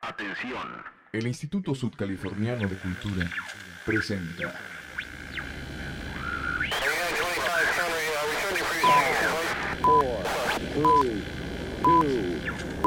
Atención. 0.00 0.84
El 1.12 1.26
Instituto 1.26 1.74
Sudcaliforniano 1.74 2.68
de 2.68 2.76
Cultura 2.76 3.30
presenta 3.84 4.52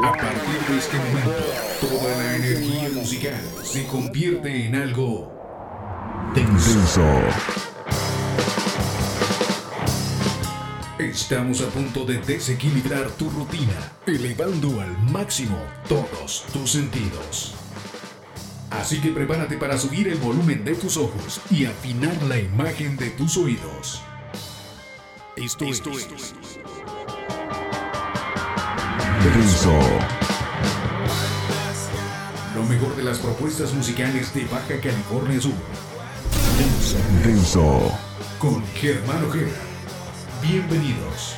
A 0.02 0.14
partir 0.14 0.60
de 0.70 0.78
este 0.78 0.98
momento, 0.98 1.32
toda 1.82 2.18
la 2.18 2.36
energía 2.36 2.90
musical 2.94 3.42
se 3.64 3.88
convierte 3.88 4.68
en 4.68 4.76
algo 4.76 6.32
denso. 6.36 7.69
Estamos 11.00 11.62
a 11.62 11.68
punto 11.68 12.04
de 12.04 12.18
desequilibrar 12.18 13.10
tu 13.12 13.30
rutina, 13.30 13.94
elevando 14.06 14.82
al 14.82 14.98
máximo 15.04 15.58
todos 15.88 16.44
tus 16.52 16.74
sentidos. 16.74 17.56
Así 18.70 19.00
que 19.00 19.12
prepárate 19.12 19.56
para 19.56 19.78
subir 19.78 20.10
el 20.10 20.18
volumen 20.18 20.66
de 20.66 20.76
tus 20.76 20.98
ojos 20.98 21.40
y 21.50 21.64
afinar 21.64 22.22
la 22.24 22.38
imagen 22.38 22.98
de 22.98 23.12
tus 23.12 23.38
oídos. 23.38 24.02
Esto, 25.38 25.64
es 25.64 25.82
Denso. 29.24 29.80
Lo 32.56 32.64
mejor 32.64 32.94
de 32.98 33.04
las 33.04 33.20
propuestas 33.20 33.74
musicales 33.74 34.34
de 34.34 34.44
Baja 34.48 34.82
California 34.82 35.40
Sur. 35.40 35.54
Denso. 36.58 36.98
Denso. 37.24 37.98
Con 38.38 38.66
Germán 38.74 39.24
Ojeda. 39.24 39.69
Bienvenidos. 40.42 41.36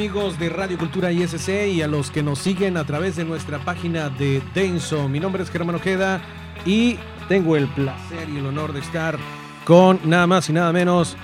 Amigos 0.00 0.38
de 0.38 0.48
Radio 0.48 0.78
Cultura 0.78 1.12
ISC 1.12 1.66
y 1.74 1.82
a 1.82 1.86
los 1.86 2.10
que 2.10 2.22
nos 2.22 2.38
siguen 2.38 2.78
a 2.78 2.84
través 2.84 3.16
de 3.16 3.24
nuestra 3.26 3.58
página 3.58 4.08
de 4.08 4.40
Denso? 4.54 5.10
Mi 5.10 5.20
nombre 5.20 5.42
es 5.42 5.50
Germán 5.50 5.74
Ojeda 5.74 6.22
y 6.64 6.96
tengo 7.28 7.54
el 7.54 7.68
placer 7.68 8.26
y 8.30 8.38
el 8.38 8.46
honor 8.46 8.72
de 8.72 8.80
estar 8.80 9.18
con 9.66 10.00
nada 10.04 10.26
más 10.26 10.48
y 10.48 10.54
nada 10.54 10.72
menos 10.72 11.18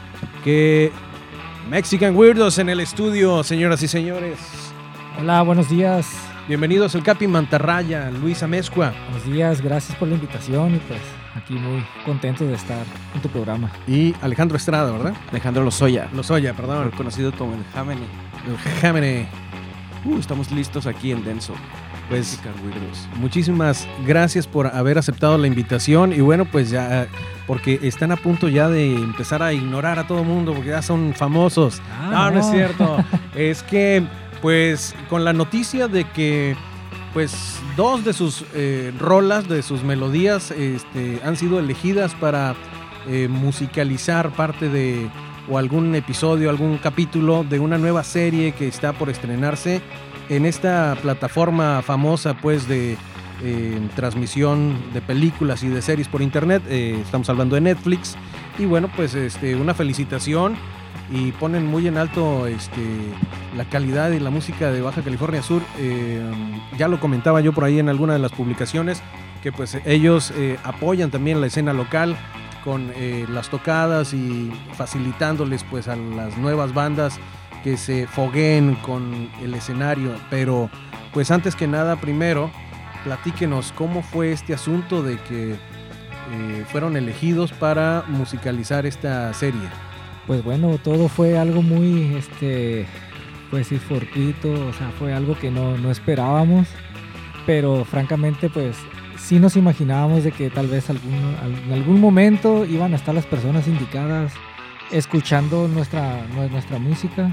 que 0.45 0.93
Mexican 1.71 2.15
Weirdos 2.15 2.59
en 2.59 2.69
el 2.69 2.81
estudio, 2.81 3.43
señoras 3.43 3.83
y 3.83 3.89
señores. 3.89 4.39
Hola, 5.19 5.41
buenos 5.41 5.71
días. 5.71 6.13
Bienvenidos 6.47 6.95
el 6.95 7.03
Capi 7.03 7.27
Mantarraya, 7.27 8.11
Luis 8.11 8.43
Amezcua 8.43 8.93
Buenos 9.09 9.25
días, 9.25 9.63
gracias 9.63 9.97
por 9.97 10.07
la 10.07 10.17
invitación 10.17 10.75
y 10.75 10.79
pues 10.81 11.01
aquí 11.37 11.55
muy 11.55 11.85
contento 12.05 12.45
de 12.45 12.55
estar 12.55 12.85
en 13.15 13.21
tu 13.21 13.29
programa. 13.29 13.71
y 13.87 14.15
Alejandro 14.23 14.57
Estrada, 14.57 14.91
¿verdad? 14.91 15.15
Alejandro 15.31 15.63
Lozoya, 15.65 16.09
Lozoya, 16.15 16.55
perdón. 16.55 16.91
conocido 16.97 17.33
como 17.33 17.55
el 17.55 17.65
Jamene. 17.75 18.07
El 18.47 18.57
Jámene. 18.81 19.29
Uh, 20.05 20.19
estamos 20.19 20.51
listos 20.53 20.87
aquí 20.87 21.11
en 21.11 21.25
Denso. 21.25 21.55
Pues. 22.09 22.39
Muchísimas 23.17 23.89
gracias 24.07 24.47
por 24.47 24.69
haber 24.69 24.97
aceptado 24.97 25.37
la 25.39 25.49
invitación 25.49 26.13
y 26.13 26.21
bueno, 26.21 26.45
pues 26.45 26.71
ya, 26.71 27.09
porque 27.49 27.81
están 27.83 28.13
a 28.13 28.17
punto 28.17 28.49
ya 28.49 28.69
de 28.69 28.95
empezar 28.95 29.43
a 29.43 29.53
ignorar 29.53 29.99
a 29.99 30.07
todo 30.07 30.21
el 30.21 30.27
mundo 30.27 30.55
porque 30.55 30.71
ya 30.71 30.83
son 30.83 31.15
famosos. 31.15 31.83
Ah, 32.01 32.31
no, 32.31 32.31
no 32.31 32.41
es 32.41 32.47
no. 32.47 32.53
cierto. 32.53 33.05
es 33.35 33.65
que, 33.65 34.07
pues, 34.41 34.95
con 35.11 35.25
la 35.25 35.33
noticia 35.33 35.89
de 35.89 36.05
que, 36.05 36.55
pues, 37.13 37.59
dos 37.77 38.05
de 38.05 38.13
sus 38.13 38.45
eh, 38.55 38.93
rolas, 38.99 39.49
de 39.49 39.63
sus 39.63 39.85
melodías, 39.85 40.51
este, 40.51 41.21
han 41.23 41.37
sido 41.37 41.59
elegidas 41.59 42.15
para 42.15 42.55
eh, 43.07 43.29
musicalizar 43.29 44.31
parte 44.31 44.69
de, 44.69 45.09
o 45.49 45.59
algún 45.59 45.95
episodio, 45.95 46.49
algún 46.49 46.79
capítulo 46.79 47.45
de 47.45 47.61
una 47.61 47.77
nueva 47.77 48.03
serie 48.03 48.53
que 48.53 48.67
está 48.67 48.95
por 48.95 49.11
estrenarse 49.11 49.83
en 50.31 50.47
esta 50.47 50.97
plataforma 51.03 51.83
famosa, 51.83 52.35
pues, 52.35 52.67
de 52.67 52.97
eh, 53.45 53.89
transmisión 53.95 54.81
de 54.95 55.03
películas 55.03 55.63
y 55.63 55.69
de 55.69 55.83
series 55.83 56.09
por 56.09 56.23
internet. 56.23 56.63
estamos 56.69 57.29
hablando 57.29 57.55
de 57.55 57.61
Netflix. 57.61 58.17
Y 58.59 58.65
bueno, 58.65 58.91
pues, 58.97 59.15
este, 59.15 59.55
una 59.55 59.75
felicitación 59.75 60.57
y 61.11 61.33
ponen 61.33 61.67
muy 61.67 61.87
en 61.87 61.97
alto 61.97 62.47
este, 62.47 62.83
la 63.57 63.65
calidad 63.65 64.11
y 64.11 64.21
la 64.21 64.31
música 64.31 64.71
de 64.71 64.81
Baja 64.81 65.03
California 65.03 65.43
Sur. 65.43 65.63
Eh, 65.79 66.23
ya 66.77 66.89
lo 66.89 67.01
comentaba 67.01 67.41
yo 67.41 67.53
por 67.53 67.65
ahí 67.65 67.79
en 67.79 67.89
alguna 67.89 68.15
de 68.15 68.19
las 68.19 68.33
publicaciones, 68.33 69.03
que 69.43 69.53
pues 69.53 69.79
ellos 69.85 70.33
eh, 70.37 70.59
apoyan 70.65 71.11
también 71.11 71.41
la 71.41 71.47
escena 71.47 71.73
local 71.73 72.17
con 72.65 72.91
eh, 72.97 73.27
las 73.31 73.49
tocadas 73.49 74.13
y 74.13 74.53
facilitándoles 74.75 75.65
pues 75.65 75.89
a 75.89 75.97
las 75.97 76.37
nuevas 76.37 76.75
bandas 76.75 77.21
que 77.63 77.77
se 77.77 78.07
fogueen 78.07 78.75
con 78.77 79.29
el 79.43 79.55
escenario. 79.55 80.15
Pero 80.31 80.69
pues 81.13 81.31
antes 81.31 81.55
que 81.55 81.69
nada, 81.69 81.97
primero, 81.97 82.51
platíquenos 83.05 83.73
cómo 83.73 84.03
fue 84.03 84.33
este 84.33 84.55
asunto 84.55 85.03
de 85.03 85.19
que 85.19 85.57
fueron 86.73 86.97
elegidos 86.97 87.53
para 87.53 88.03
musicalizar 88.09 88.85
esta 88.85 89.33
serie. 89.33 89.61
Pues 90.27 90.43
bueno, 90.43 90.79
todo 90.83 91.09
fue 91.09 91.39
algo 91.39 91.63
muy, 91.63 92.15
este, 92.17 92.87
pues 93.51 93.69
sí, 93.69 93.79
fortuito, 93.79 94.51
o 94.53 94.73
sea, 94.73 94.91
fue 94.99 95.15
algo 95.15 95.39
que 95.39 95.51
no, 95.51 95.77
no 95.79 95.91
esperábamos, 95.91 96.67
pero 97.47 97.85
francamente, 97.85 98.51
pues 98.51 98.77
sí 99.19 99.39
nos 99.39 99.57
imaginábamos 99.57 100.25
de 100.25 100.33
que 100.33 100.51
tal 100.51 100.67
vez 100.67 100.91
algún, 100.91 101.15
al- 101.43 101.55
en 101.67 101.73
algún 101.73 102.01
momento 102.01 102.65
iban 102.65 102.93
a 102.93 102.97
estar 102.97 103.15
las 103.15 103.25
personas 103.27 103.69
indicadas 103.69 104.33
escuchando 104.91 105.69
nuestra, 105.69 106.27
nue- 106.35 106.51
nuestra 106.51 106.79
música 106.79 107.31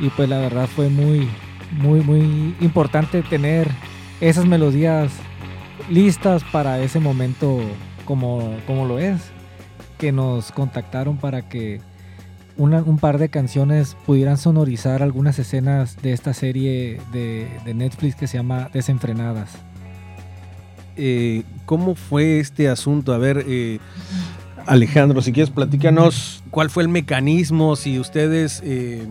y 0.00 0.08
pues 0.10 0.28
la 0.28 0.38
verdad 0.38 0.66
fue 0.66 0.88
muy, 0.88 1.28
muy, 1.70 2.00
muy 2.00 2.54
importante 2.60 3.22
tener 3.22 3.68
esas 4.22 4.46
melodías 4.46 5.12
listas 5.90 6.44
para 6.44 6.80
ese 6.80 6.98
momento 6.98 7.60
como, 8.06 8.56
como 8.66 8.86
lo 8.86 8.98
es, 8.98 9.20
que 9.98 10.12
nos 10.12 10.50
contactaron 10.50 11.18
para 11.18 11.48
que 11.48 11.80
una- 12.56 12.82
un 12.82 12.98
par 12.98 13.18
de 13.18 13.28
canciones 13.28 13.96
pudieran 14.06 14.36
sonorizar 14.38 15.02
algunas 15.02 15.38
escenas 15.38 15.96
de 16.02 16.12
esta 16.12 16.34
serie 16.34 17.00
de, 17.12 17.48
de 17.64 17.74
Netflix 17.74 18.14
que 18.16 18.26
se 18.26 18.36
llama 18.38 18.68
Desenfrenadas. 18.72 19.50
eh, 20.96 21.44
¿cómo 21.64 21.94
fue 21.94 22.38
este 22.38 22.68
asunto? 22.68 23.14
A 23.14 23.18
ver, 23.18 23.44
eh, 23.48 23.78
Alejandro, 24.66 25.22
si 25.22 25.32
quieres 25.32 25.50
platícanos 25.50 26.42
cuál 26.50 26.68
fue 26.70 26.82
el 26.82 26.88
mecanismo, 26.90 27.76
si 27.76 27.98
ustedes 27.98 28.60
eh, 28.64 29.06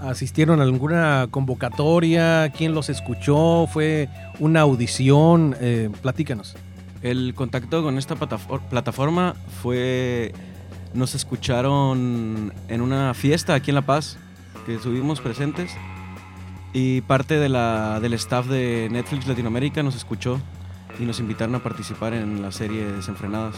asistieron 0.00 0.60
a 0.60 0.62
alguna 0.64 1.28
convocatoria, 1.30 2.50
quién 2.56 2.72
los 2.74 2.88
escuchó, 2.88 3.66
fue 3.70 4.08
una 4.38 4.60
audición, 4.62 5.54
eh, 5.60 5.90
platícanos. 6.02 6.56
El 7.02 7.34
contacto 7.34 7.82
con 7.82 7.98
esta 7.98 8.16
platafor- 8.16 8.60
plataforma 8.70 9.34
fue. 9.62 10.32
Nos 10.94 11.14
escucharon 11.14 12.52
en 12.68 12.80
una 12.80 13.14
fiesta 13.14 13.54
aquí 13.54 13.70
en 13.70 13.76
La 13.76 13.82
Paz, 13.82 14.18
que 14.66 14.74
estuvimos 14.74 15.20
presentes. 15.20 15.70
Y 16.72 17.00
parte 17.02 17.38
de 17.38 17.48
la, 17.48 17.98
del 18.00 18.14
staff 18.14 18.46
de 18.46 18.88
Netflix 18.90 19.26
Latinoamérica 19.26 19.82
nos 19.82 19.96
escuchó 19.96 20.38
y 21.00 21.04
nos 21.04 21.18
invitaron 21.20 21.54
a 21.54 21.62
participar 21.62 22.12
en 22.12 22.42
la 22.42 22.52
serie 22.52 22.84
Desenfrenadas. 22.92 23.54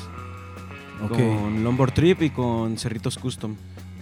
Con 1.09 1.65
Longboard 1.65 1.93
Trip 1.93 2.23
y 2.23 2.31
con 2.31 2.77
Cerritos 2.77 3.17
Custom. 3.17 3.57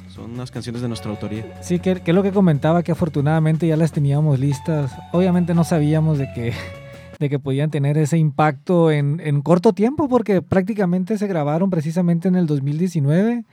Son 0.09 0.33
unas 0.33 0.51
canciones 0.51 0.83
de 0.83 0.89
nuestra 0.89 1.11
autoría. 1.11 1.61
Sí, 1.63 1.79
que, 1.79 2.01
que 2.01 2.11
es 2.11 2.15
lo 2.15 2.25
que 2.25 2.33
comentaba, 2.33 2.83
que 2.83 2.91
afortunadamente 2.91 3.69
ya 3.69 3.77
las 3.77 3.93
teníamos 3.93 4.41
listas. 4.41 4.93
Obviamente 5.13 5.55
no 5.55 5.63
sabíamos 5.63 6.19
de 6.19 6.33
que, 6.33 6.53
de 7.19 7.29
que 7.29 7.39
podían 7.39 7.71
tener 7.71 7.99
ese 7.99 8.19
impacto 8.19 8.91
en, 8.91 9.21
en 9.25 9.43
corto 9.43 9.73
tiempo, 9.73 10.09
porque 10.09 10.43
prácticamente 10.43 11.19
se 11.19 11.27
grabaron 11.27 11.71
precisamente 11.71 12.29
en 12.29 12.37
el 12.37 12.47
2019, 12.47 13.45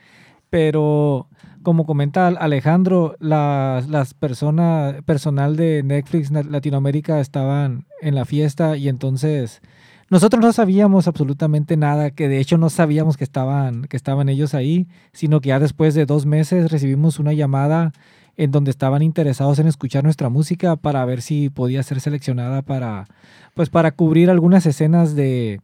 pero 0.49 1.27
como 1.63 1.85
comenta 1.85 2.27
Alejandro, 2.27 3.15
las, 3.19 3.89
las 3.89 4.13
personas, 4.13 5.01
personal 5.03 5.55
de 5.57 5.83
Netflix 5.83 6.31
Latinoamérica 6.31 7.19
estaban 7.19 7.85
en 8.01 8.15
la 8.15 8.23
fiesta 8.25 8.77
y 8.77 8.87
entonces 8.87 9.61
nosotros 10.09 10.41
no 10.41 10.53
sabíamos 10.53 11.07
absolutamente 11.07 11.77
nada, 11.77 12.11
que 12.11 12.29
de 12.29 12.39
hecho 12.39 12.59
no 12.59 12.69
sabíamos 12.69 13.17
que 13.17 13.23
estaban, 13.23 13.85
que 13.85 13.97
estaban 13.97 14.29
ellos 14.29 14.53
ahí, 14.53 14.87
sino 15.11 15.41
que 15.41 15.49
ya 15.49 15.59
después 15.59 15.95
de 15.95 16.05
dos 16.05 16.27
meses 16.27 16.71
recibimos 16.71 17.19
una 17.19 17.33
llamada 17.33 17.91
en 18.37 18.51
donde 18.51 18.71
estaban 18.71 19.01
interesados 19.01 19.59
en 19.59 19.67
escuchar 19.67 20.03
nuestra 20.03 20.29
música 20.29 20.75
para 20.75 21.05
ver 21.05 21.21
si 21.21 21.49
podía 21.49 21.83
ser 21.83 22.01
seleccionada 22.01 22.61
para, 22.61 23.07
pues 23.53 23.69
para 23.69 23.91
cubrir 23.91 24.29
algunas 24.29 24.65
escenas 24.65 25.15
de, 25.15 25.61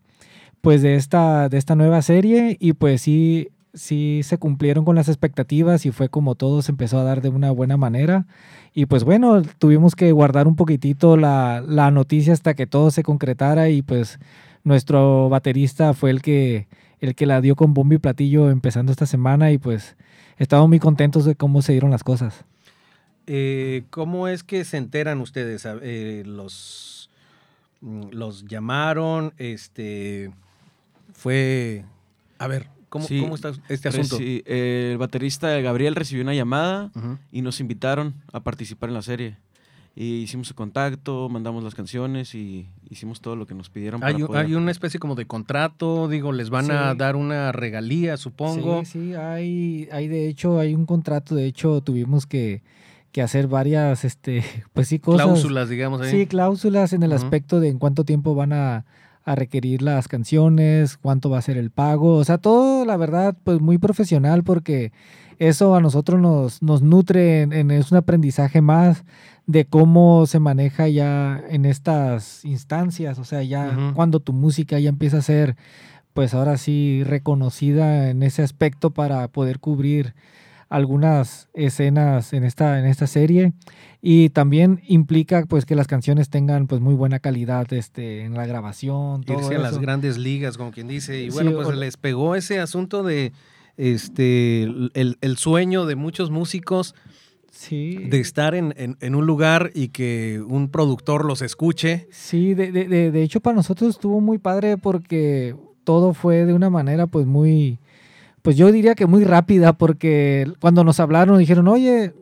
pues 0.62 0.82
de 0.82 0.96
esta, 0.96 1.50
de 1.50 1.58
esta 1.58 1.76
nueva 1.76 2.02
serie 2.02 2.58
y 2.60 2.74
pues 2.74 3.02
sí, 3.02 3.50
sí 3.74 4.22
se 4.24 4.38
cumplieron 4.38 4.86
con 4.86 4.96
las 4.96 5.10
expectativas 5.10 5.86
y 5.86 5.92
fue 5.92 6.10
como 6.10 6.36
todo 6.36 6.62
se 6.62 6.72
empezó 6.72 7.00
a 7.00 7.04
dar 7.04 7.22
de 7.22 7.30
una 7.30 7.52
buena 7.52 7.78
manera. 7.78 8.26
Y 8.74 8.86
pues 8.86 9.04
bueno, 9.04 9.42
tuvimos 9.60 9.96
que 9.96 10.12
guardar 10.12 10.48
un 10.48 10.56
poquitito 10.56 11.18
la, 11.18 11.62
la 11.66 11.92
noticia 11.92 12.34
hasta 12.34 12.54
que 12.54 12.68
todo 12.68 12.92
se 12.92 13.04
concretara 13.04 13.70
y 13.70 13.82
pues 13.82 14.20
nuestro 14.64 15.28
baterista 15.30 15.94
fue 15.94 16.12
el 16.12 16.22
que, 16.22 16.68
el 17.00 17.16
que 17.16 17.26
la 17.26 17.42
dio 17.42 17.56
con 17.56 17.74
bombo 17.74 17.96
y 17.96 17.98
platillo 17.98 18.50
empezando 18.50 18.92
esta 18.92 19.06
semana 19.06 19.52
y 19.52 19.58
pues 19.58 19.98
estamos 20.38 20.70
muy 20.70 20.80
contentos 20.80 21.26
de 21.26 21.36
cómo 21.36 21.62
se 21.62 21.74
dieron 21.74 21.92
las 21.92 22.04
cosas. 22.04 22.46
Eh, 23.28 23.84
¿Cómo 23.90 24.28
es 24.28 24.44
que 24.44 24.66
se 24.66 24.78
enteran 24.78 25.22
ustedes? 25.22 25.66
Eh, 25.66 26.24
los, 26.26 27.10
mm, 27.82 28.10
los 28.12 28.46
llamaron, 28.46 29.34
este, 29.38 30.32
fue, 31.14 31.86
a 32.40 32.48
ver, 32.48 32.68
¿cómo, 32.90 33.06
Sí, 33.06 33.20
cómo 33.22 33.36
está 33.36 33.52
este 33.70 33.90
asunto? 33.90 34.18
Eh, 34.20 34.92
el 34.92 34.98
baterista 34.98 35.50
Gabriel 35.62 35.96
recibió 35.96 36.24
una 36.24 36.34
llamada 36.34 36.92
y 37.32 37.42
nos 37.42 37.60
invitaron 37.60 38.16
a 38.34 38.40
participar 38.42 38.90
en 38.90 38.96
la 38.96 39.02
serie. 39.02 39.38
Y 39.94 40.22
hicimos 40.22 40.48
el 40.50 40.56
contacto, 40.56 41.28
mandamos 41.28 41.66
las 41.66 41.76
canciones 41.76 42.34
y 42.34 42.66
hicimos 42.90 43.20
todo 43.20 43.36
lo 43.36 43.46
que 43.46 43.54
nos 43.54 43.70
pidieron. 43.70 44.00
para 44.00 44.16
Hay, 44.16 44.22
un- 44.22 44.28
poder- 44.28 44.46
hay 44.46 44.56
una 44.56 44.72
especie 44.72 45.02
como 45.02 45.16
de 45.16 45.26
contrato, 45.28 46.08
digo, 46.08 46.32
les 46.32 46.50
van 46.50 46.72
a 46.72 46.94
Sí. 46.94 46.98
dar 46.98 47.18
una 47.18 47.52
regalía, 47.52 48.16
supongo. 48.16 48.86
Sí, 48.86 48.92
sí, 49.10 49.14
hay, 49.16 49.90
hay 49.92 50.08
de 50.08 50.30
hecho, 50.30 50.60
hay 50.60 50.74
un 50.76 50.86
contrato, 50.86 51.36
de 51.36 51.46
hecho 51.46 51.82
tuvimos 51.82 52.26
que, 52.26 52.62
que 53.12 53.22
hacer 53.22 53.48
varias, 53.48 54.06
este, 54.06 54.44
pues 54.74 54.88
sí, 54.88 55.00
cosas. 55.00 55.26
Cláusulas, 55.26 55.70
digamos. 55.70 56.02
ahí. 56.02 56.12
Sí, 56.12 56.28
cláusulas 56.28 56.94
en 56.94 57.04
el 57.04 57.12
aspecto 57.14 57.60
de 57.60 57.70
en 57.70 57.78
cuánto 57.80 58.04
tiempo 58.06 58.34
van 58.36 58.54
a, 58.54 58.86
a 59.24 59.36
requerir 59.36 59.82
las 59.82 60.08
canciones, 60.08 60.98
cuánto 60.98 61.30
va 61.30 61.38
a 61.38 61.42
ser 61.42 61.58
el 61.58 61.70
pago, 61.72 62.16
o 62.16 62.24
sea, 62.24 62.38
todo, 62.38 62.86
la 62.86 62.98
verdad, 62.98 63.36
pues 63.44 63.60
muy 63.62 63.78
profesional 63.78 64.44
porque 64.44 64.92
eso 65.40 65.76
a 65.76 65.82
nosotros 65.82 66.20
nos, 66.22 66.62
nos 66.62 66.82
nutre, 66.82 67.42
en, 67.42 67.54
en- 67.54 67.72
es 67.72 67.92
un 67.92 67.98
aprendizaje 67.98 68.62
más 68.62 69.04
de 69.48 69.66
cómo 69.66 70.26
se 70.28 70.40
maneja 70.40 70.88
ya 70.88 71.42
en 71.50 71.66
estas 71.66 72.46
instancias, 72.46 73.20
o 73.20 73.24
sea, 73.26 73.42
ya 73.44 73.92
cuando 73.96 74.20
tu 74.20 74.34
música 74.34 74.80
ya 74.80 74.90
empieza 74.90 75.18
a 75.18 75.22
ser, 75.24 75.56
pues 76.14 76.34
ahora 76.34 76.58
sí, 76.58 77.04
reconocida 77.04 78.10
en 78.10 78.22
ese 78.24 78.44
aspecto 78.44 78.92
para 78.92 79.28
poder 79.30 79.60
cubrir 79.60 80.14
algunas 80.72 81.50
escenas 81.54 82.34
en 82.34 82.44
esta, 82.44 82.80
en 82.80 82.86
esta 82.86 83.06
serie 83.06 83.52
y 84.02 84.30
también 84.30 84.82
implica 84.88 85.46
pues 85.46 85.66
que 85.66 85.76
las 85.76 85.86
canciones 85.86 86.30
tengan 86.30 86.66
pues 86.66 86.82
muy 86.82 86.96
buena 86.96 87.20
calidad 87.20 87.72
este, 87.74 88.22
en 88.24 88.34
la 88.34 88.46
grabación, 88.48 89.24
todo 89.24 89.38
irse 89.38 89.56
a 89.56 89.60
las 89.60 89.78
grandes 89.80 90.18
ligas, 90.18 90.58
como 90.58 90.72
quien 90.72 90.88
dice. 90.88 91.22
Y 91.22 91.30
Sí, 91.30 91.34
bueno, 91.36 91.52
pues 91.54 91.68
o- 91.68 91.72
les 91.74 91.98
pegó 91.98 92.36
ese 92.36 92.60
asunto 92.60 93.04
de 93.04 93.34
este 93.78 94.64
el, 94.64 95.18
el 95.22 95.38
sueño 95.38 95.86
de 95.86 95.96
muchos 95.96 96.32
músicos 96.32 96.96
Sí, 97.52 97.96
de 98.10 98.22
estar 98.22 98.56
en, 98.56 98.74
en- 98.78 98.96
en 99.02 99.14
un 99.14 99.26
lugar 99.26 99.72
y 99.76 99.90
que 99.90 100.42
un 100.48 100.70
productor 100.70 101.26
los 101.26 101.42
escuche. 101.42 102.08
sí 102.12 102.54
de, 102.54 102.72
de- 102.72 102.88
de- 102.88 103.12
de 103.12 103.24
hecho 103.24 103.42
para 103.42 103.58
nosotros 103.58 103.90
estuvo 103.90 104.22
muy 104.22 104.38
padre 104.38 104.78
porque 104.78 105.54
todo 105.84 106.14
fue 106.14 106.46
de 106.46 106.54
una 106.54 106.70
manera 106.70 107.08
pues 107.08 107.26
muy, 107.26 107.78
pues 108.42 108.58
yo 108.58 108.72
diría 108.72 108.96
que 108.96 109.06
muy 109.06 109.24
rápida 109.24 109.74
porque 109.74 110.52
cuando 110.60 110.84
nos 110.84 111.00
hablaron 111.00 111.38
dijeron, 111.38 111.68
oye, 111.68 112.14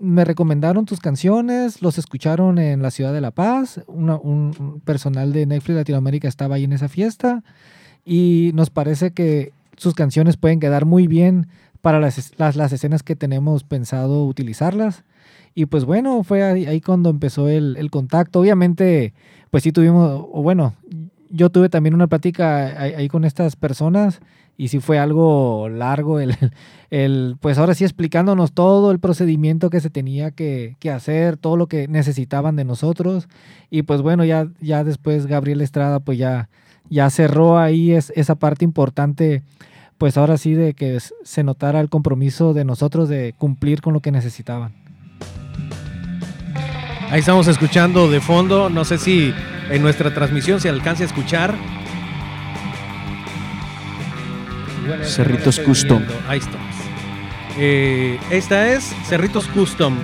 me 0.00 0.24
recomendaron 0.24 0.84
tus 0.86 1.00
canciones, 1.00 1.82
los 1.82 1.98
escucharon 1.98 2.58
en 2.58 2.82
la 2.82 2.90
ciudad 2.90 3.12
de 3.12 3.20
La 3.20 3.30
Paz, 3.32 3.80
una- 3.86 4.16
un, 4.16 4.80
personal 4.84 5.32
de 5.32 5.46
Netflix 5.46 5.76
Latinoamérica 5.76 6.28
estaba 6.28 6.56
ahí 6.56 6.64
en 6.64 6.72
esa 6.72 6.88
fiesta 6.88 7.42
y 8.04 8.52
nos 8.54 8.70
parece 8.70 9.12
que 9.12 9.52
sus 9.76 9.94
canciones 9.94 10.36
pueden 10.36 10.60
quedar 10.60 10.84
muy 10.86 11.06
bien 11.06 11.48
para 11.80 12.00
las, 12.00 12.32
las, 12.38 12.56
las 12.56 12.72
escenas 12.72 13.02
que 13.02 13.16
tenemos 13.16 13.64
pensado 13.64 14.24
utilizarlas. 14.24 15.04
Y 15.54 15.66
pues 15.66 15.84
bueno, 15.84 16.22
fue 16.22 16.42
ahí, 16.42 16.66
ahí 16.66 16.80
cuando 16.80 17.10
empezó 17.10 17.48
el, 17.48 17.76
el 17.78 17.90
contacto. 17.90 18.40
Obviamente, 18.40 19.14
pues 19.50 19.62
sí 19.64 19.72
tuvimos, 19.72 20.26
o 20.32 20.42
bueno, 20.42 20.74
yo 21.30 21.50
tuve 21.50 21.68
también 21.68 21.94
una 21.94 22.06
plática 22.06 22.80
ahí, 22.80 23.08
con 23.08 23.24
estas 23.24 23.56
personas 23.56 24.20
y 24.56 24.68
sí 24.68 24.80
fue 24.80 24.98
algo 24.98 25.68
largo 25.68 26.20
el, 26.20 26.36
el, 26.90 27.36
pues 27.40 27.58
ahora 27.58 27.74
sí 27.74 27.84
explicándonos 27.84 28.52
todo 28.52 28.90
el 28.90 28.98
procedimiento 28.98 29.70
que 29.70 29.80
se 29.80 29.90
tenía 29.90 30.30
que, 30.30 30.76
que 30.80 30.90
hacer, 30.90 31.36
todo 31.36 31.56
lo 31.56 31.66
que 31.66 31.86
necesitaban 31.88 32.56
de 32.56 32.64
nosotros. 32.64 33.28
Y 33.70 33.82
pues 33.82 34.02
bueno, 34.02 34.24
ya, 34.24 34.48
ya 34.60 34.84
después 34.84 35.26
Gabriel 35.26 35.60
Estrada 35.60 36.00
pues 36.00 36.18
ya, 36.18 36.48
ya 36.90 37.08
cerró 37.10 37.58
ahí 37.58 37.92
es, 37.92 38.12
esa 38.16 38.34
parte 38.34 38.64
importante, 38.64 39.42
pues 39.96 40.16
ahora 40.16 40.38
sí 40.38 40.54
de 40.54 40.74
que 40.74 40.98
se 41.00 41.44
notara 41.44 41.80
el 41.80 41.88
compromiso 41.88 42.54
de 42.54 42.64
nosotros 42.64 43.08
de 43.08 43.34
cumplir 43.38 43.80
con 43.80 43.94
lo 43.94 44.00
que 44.00 44.12
necesitaban. 44.12 44.72
Ahí 47.10 47.20
estamos 47.20 47.48
escuchando 47.48 48.10
de 48.10 48.20
fondo, 48.20 48.68
no 48.68 48.84
sé 48.84 48.98
si 48.98 49.32
en 49.70 49.82
nuestra 49.82 50.12
transmisión 50.12 50.60
se 50.60 50.68
alcance 50.68 51.02
a 51.02 51.06
escuchar. 51.06 51.54
Cerritos 55.04 55.60
Custom. 55.60 56.02
Ahí 56.28 56.38
estamos. 56.38 56.74
Eh, 57.58 58.18
esta 58.30 58.68
es 58.68 58.94
Cerritos 59.04 59.46
Custom. 59.48 59.96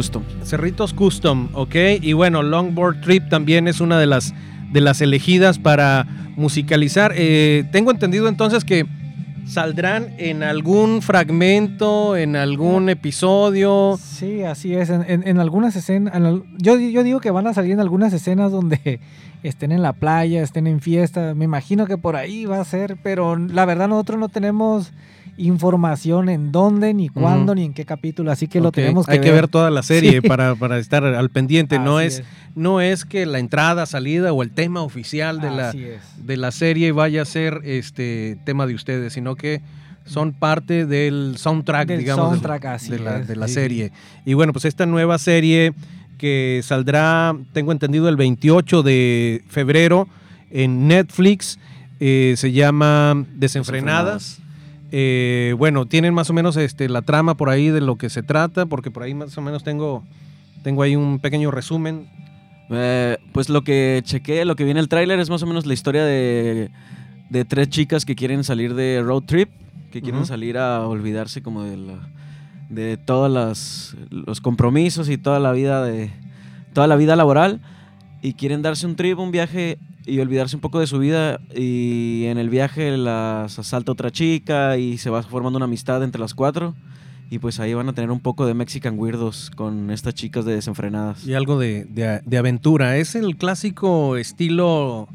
Custom. 0.00 0.22
Cerritos 0.44 0.94
Custom, 0.94 1.48
ok. 1.52 1.74
Y 2.00 2.14
bueno, 2.14 2.42
Longboard 2.42 3.02
Trip 3.02 3.28
también 3.28 3.68
es 3.68 3.80
una 3.82 3.98
de 3.98 4.06
las, 4.06 4.32
de 4.72 4.80
las 4.80 5.02
elegidas 5.02 5.58
para 5.58 6.06
musicalizar. 6.36 7.12
Eh, 7.16 7.64
tengo 7.70 7.90
entendido 7.90 8.26
entonces 8.28 8.64
que 8.64 8.86
saldrán 9.46 10.14
en 10.16 10.42
algún 10.42 11.02
fragmento, 11.02 12.16
en 12.16 12.34
algún 12.36 12.88
episodio. 12.88 13.98
Sí, 14.02 14.42
así 14.42 14.74
es. 14.74 14.88
En, 14.88 15.04
en- 15.06 15.26
en 15.28 15.38
algunas 15.38 15.76
escenas, 15.76 16.14
en 16.14 16.44
yo, 16.58 16.78
yo 16.78 17.02
digo 17.02 17.20
que 17.20 17.30
van 17.30 17.46
a 17.46 17.52
salir 17.52 17.72
en 17.72 17.80
algunas 17.80 18.12
escenas 18.14 18.52
donde 18.52 19.00
estén 19.42 19.70
en 19.72 19.82
la 19.82 19.92
playa, 19.92 20.42
estén 20.42 20.66
en 20.66 20.80
fiesta. 20.80 21.34
Me 21.34 21.44
imagino 21.44 21.86
que 21.86 21.98
por 21.98 22.16
ahí 22.16 22.46
va 22.46 22.58
a 22.60 22.64
ser, 22.64 22.96
pero 23.02 23.36
la 23.36 23.66
verdad 23.66 23.88
nosotros 23.88 24.18
no 24.18 24.28
tenemos 24.30 24.92
información 25.46 26.28
en 26.28 26.52
dónde, 26.52 26.94
ni 26.94 27.08
cuándo, 27.08 27.54
ni 27.54 27.64
en 27.64 27.72
qué 27.74 27.84
capítulo, 27.84 28.30
así 28.30 28.46
que 28.48 28.60
lo 28.60 28.72
tenemos 28.72 29.06
que 29.06 29.12
Hay 29.12 29.18
ver. 29.18 29.26
que 29.28 29.32
ver 29.32 29.48
toda 29.48 29.70
la 29.70 29.82
serie 29.82 30.20
Sí. 30.20 30.28
para, 30.28 30.54
para 30.54 30.78
estar 30.78 31.04
al 31.04 31.30
pendiente. 31.30 31.78
no, 31.78 31.98
Así 31.98 32.06
es, 32.20 32.22
no 32.54 32.80
es 32.80 33.04
que 33.04 33.26
la 33.26 33.38
entrada, 33.38 33.86
salida 33.86 34.32
o 34.32 34.42
el 34.42 34.50
tema 34.50 34.82
oficial 34.82 35.40
de 35.40 35.50
la, 35.50 35.68
Así 35.70 35.84
es. 35.84 36.00
de 36.26 36.36
la 36.36 36.50
serie 36.52 36.92
vaya 36.92 37.22
a 37.22 37.24
ser 37.24 37.60
este 37.64 38.38
tema 38.44 38.66
de 38.66 38.74
ustedes, 38.74 39.12
sino 39.12 39.34
que 39.36 39.60
son 40.04 40.32
parte 40.32 40.86
del 40.86 41.34
soundtrack, 41.36 41.88
Del 41.88 41.98
digamos, 42.00 42.26
de- 42.26 42.36
soundtrack, 42.36 42.64
así 42.66 42.90
de, 42.90 42.98
la, 42.98 43.18
es, 43.18 43.28
de 43.28 43.36
la 43.36 43.48
sí, 43.48 43.54
serie. 43.54 43.92
Y 44.24 44.34
bueno, 44.34 44.52
pues 44.52 44.64
esta 44.64 44.86
nueva 44.86 45.18
serie 45.18 45.72
que 46.18 46.60
saldrá, 46.64 47.34
tengo 47.52 47.72
entendido, 47.72 48.08
el 48.08 48.16
28 48.16 48.82
de 48.82 49.42
febrero 49.48 50.06
en 50.50 50.88
Netflix, 50.88 51.58
eh, 52.00 52.34
se 52.36 52.50
llama 52.52 53.24
Desenfrenadas. 53.36 54.38
Eh, 54.92 55.54
bueno, 55.58 55.86
tienen 55.86 56.14
más 56.14 56.30
o 56.30 56.32
menos 56.32 56.56
este, 56.56 56.88
la 56.88 57.02
trama 57.02 57.36
por 57.36 57.48
ahí 57.50 57.68
de 57.68 57.80
lo 57.80 57.96
que 57.96 58.10
se 58.10 58.22
trata, 58.22 58.66
porque 58.66 58.90
por 58.90 59.02
ahí 59.02 59.14
más 59.14 59.36
o 59.38 59.40
menos 59.42 59.62
tengo, 59.62 60.02
tengo 60.62 60.82
ahí 60.82 60.96
un 60.96 61.18
pequeño 61.20 61.50
resumen. 61.50 62.08
Eh, 62.70 63.16
pues 63.32 63.48
lo 63.48 63.62
que 63.62 64.00
chequé, 64.04 64.44
lo 64.44 64.56
que 64.56 64.64
viene 64.64 64.80
el 64.80 64.88
tráiler 64.88 65.18
es 65.20 65.30
más 65.30 65.42
o 65.42 65.46
menos 65.46 65.66
la 65.66 65.74
historia 65.74 66.04
de, 66.04 66.70
de 67.28 67.44
tres 67.44 67.68
chicas 67.68 68.04
que 68.04 68.14
quieren 68.14 68.44
salir 68.44 68.74
de 68.74 69.02
road 69.04 69.22
trip, 69.24 69.50
que 69.92 70.02
quieren 70.02 70.24
salir 70.26 70.56
a 70.58 70.86
olvidarse 70.86 71.42
como 71.42 71.64
de, 71.64 71.76
la- 71.76 72.08
de 72.68 72.96
todos 72.96 73.30
las- 73.30 73.96
los 74.10 74.40
compromisos 74.40 75.08
y 75.08 75.18
toda 75.18 75.40
la 75.40 75.50
vida 75.52 75.84
de 75.84 76.10
toda 76.72 76.86
la 76.86 76.94
vida 76.94 77.16
laboral 77.16 77.60
y 78.22 78.34
quieren 78.34 78.62
darse 78.62 78.86
un 78.86 78.94
trip, 78.94 79.18
un 79.18 79.32
viaje 79.32 79.78
y 80.06 80.18
olvidarse 80.20 80.56
un 80.56 80.62
poco 80.62 80.80
de 80.80 80.86
su 80.86 80.98
vida 80.98 81.40
y 81.54 82.24
en 82.26 82.38
el 82.38 82.48
viaje 82.50 82.96
las 82.96 83.58
asalta 83.58 83.92
otra 83.92 84.10
chica 84.10 84.76
y 84.78 84.98
se 84.98 85.10
va 85.10 85.22
formando 85.22 85.56
una 85.58 85.66
amistad 85.66 86.02
entre 86.02 86.20
las 86.20 86.34
cuatro 86.34 86.74
y 87.30 87.38
pues 87.38 87.60
ahí 87.60 87.74
van 87.74 87.88
a 87.88 87.92
tener 87.92 88.10
un 88.10 88.18
poco 88.20 88.44
de 88.46 88.54
Mexican 88.54 88.98
Weirdos 88.98 89.50
con 89.54 89.90
estas 89.92 90.14
chicas 90.14 90.44
de 90.44 90.54
desenfrenadas. 90.54 91.24
Y 91.24 91.34
algo 91.34 91.60
de, 91.60 91.84
de- 91.84 92.38
aventura. 92.38 92.96
Es 92.96 93.14
el 93.14 93.36
clásico 93.36 94.16
estilo 94.16 95.08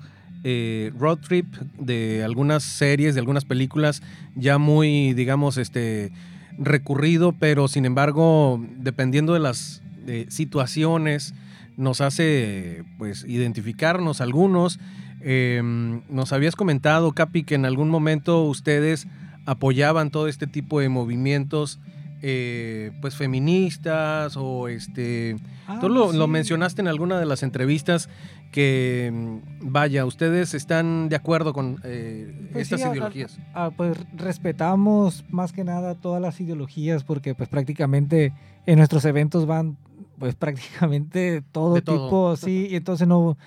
eh, 0.45 0.93
road 0.97 1.17
trip 1.17 1.53
de 1.77 2.23
algunas 2.23 2.63
series, 2.63 3.15
de 3.15 3.19
algunas 3.19 3.43
películas, 3.43 4.01
ya 4.35 4.57
muy, 4.59 5.13
digamos, 5.13 5.57
este 5.57 6.13
recurrido, 6.57 7.33
pero 7.33 7.67
sin 7.67 7.83
embargo, 7.85 8.63
dependiendo 8.77 9.33
de 9.33 9.41
las 9.41 9.81
eh, 10.07 10.25
situaciones, 10.29 11.33
nos 11.77 12.01
hace 12.01 12.83
pues 12.97 13.23
identificarnos 13.27 14.21
algunos. 14.21 14.79
Eh, 15.21 15.61
nos 16.09 16.33
habías 16.33 16.55
comentado, 16.55 17.11
Capi, 17.13 17.43
que 17.43 17.55
en 17.55 17.65
algún 17.65 17.89
momento 17.89 18.43
ustedes 18.43 19.07
apoyaban 19.45 20.11
todo 20.11 20.27
este 20.27 20.47
tipo 20.47 20.79
de 20.79 20.89
movimientos 20.89 21.79
eh, 22.21 22.91
pues 23.01 23.15
feministas 23.15 24.35
o 24.37 24.67
este 24.67 25.35
Ah, 25.67 25.79
Tú 25.81 25.89
lo, 25.89 26.11
sí. 26.11 26.17
lo 26.17 26.27
mencionaste 26.27 26.81
en 26.81 26.87
alguna 26.87 27.19
de 27.19 27.25
las 27.25 27.41
entrevistas 27.41 28.07
que, 28.51 29.11
mm, 29.11 29.71
vaya, 29.71 30.05
ustedes 30.05 30.53
están 30.53 31.09
de 31.09 31.15
acuerdo 31.15 31.53
con 31.53 31.79
eh, 31.83 32.49
Pues 32.53 32.63
estas 32.71 32.81
sí, 32.81 32.85
a- 32.85 32.89
a- 32.89 32.91
ideologías. 32.93 33.39
Ah, 33.55 33.71
pues 33.75 33.97
respetamos 34.15 35.25
más 35.29 35.51
que 35.53 35.63
nada 35.63 35.95
todas 35.95 36.21
las 36.21 36.39
ideologías 36.39 37.03
porque 37.03 37.33
pues 37.33 37.49
prácticamente 37.49 38.31
en 38.67 38.77
nuestros 38.77 39.05
eventos 39.05 39.47
van 39.47 39.75
pues 40.19 40.35
prácticamente 40.35 41.41
todo, 41.51 41.75
De 41.75 41.81
todo. 41.81 42.05
tipo, 42.05 42.35
sí, 42.37 42.67
y 42.71 42.75
entonces 42.75 43.07
no, 43.07 43.37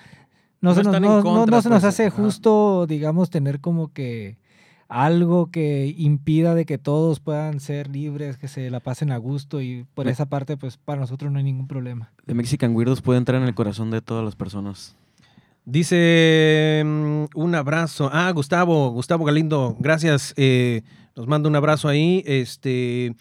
no, 0.61 0.71
No 0.71 0.75
se, 0.75 0.83
nos, 0.83 0.87
están 0.93 1.03
en 1.05 1.09
no, 1.11 1.17
no- 1.17 1.23
contra, 1.23 1.55
no 1.57 1.61
se 1.61 1.69
nos 1.69 1.81
pues, 1.81 1.93
hace 1.93 2.05
ajá. 2.07 2.15
justo, 2.23 2.85
digamos, 2.87 3.29
tener 3.29 3.59
como 3.59 3.91
que 3.93 4.37
algo 4.87 5.51
que 5.51 5.93
impida 5.97 6.55
de 6.55 6.65
que 6.65 6.79
todos 6.79 7.19
puedan 7.19 7.59
ser 7.59 7.89
libres, 7.89 8.37
que 8.37 8.47
se 8.47 8.71
la 8.71 8.79
pasen 8.79 9.11
a 9.11 9.17
gusto 9.17 9.61
y 9.61 9.85
por 9.93 10.05
Me- 10.07 10.11
esa 10.11 10.25
parte 10.27 10.57
pues 10.57 10.77
para 10.77 10.99
nosotros 11.01 11.31
no 11.31 11.37
hay 11.37 11.43
ningún 11.43 11.67
problema. 11.67 12.11
The 12.25 12.33
Mexican 12.33 12.75
Weirdos 12.75 13.01
puede 13.01 13.19
entrar 13.19 13.39
en 13.41 13.47
el 13.47 13.53
corazón 13.53 13.91
de 13.91 14.01
todas 14.01 14.25
las 14.25 14.35
personas. 14.35 14.95
Dice 15.65 16.81
mm, 16.85 17.25
un 17.35 17.55
abrazo. 17.55 18.09
Ah, 18.11 18.31
Gustavo, 18.31 18.89
Gustavo 18.89 19.23
Galindo, 19.25 19.75
gracias. 19.79 20.33
eh, 20.35 20.81
nos 21.15 21.27
manda 21.27 21.47
un 21.47 21.55
abrazo 21.55 21.87
ahí. 21.87 22.23
Este, 22.25 23.13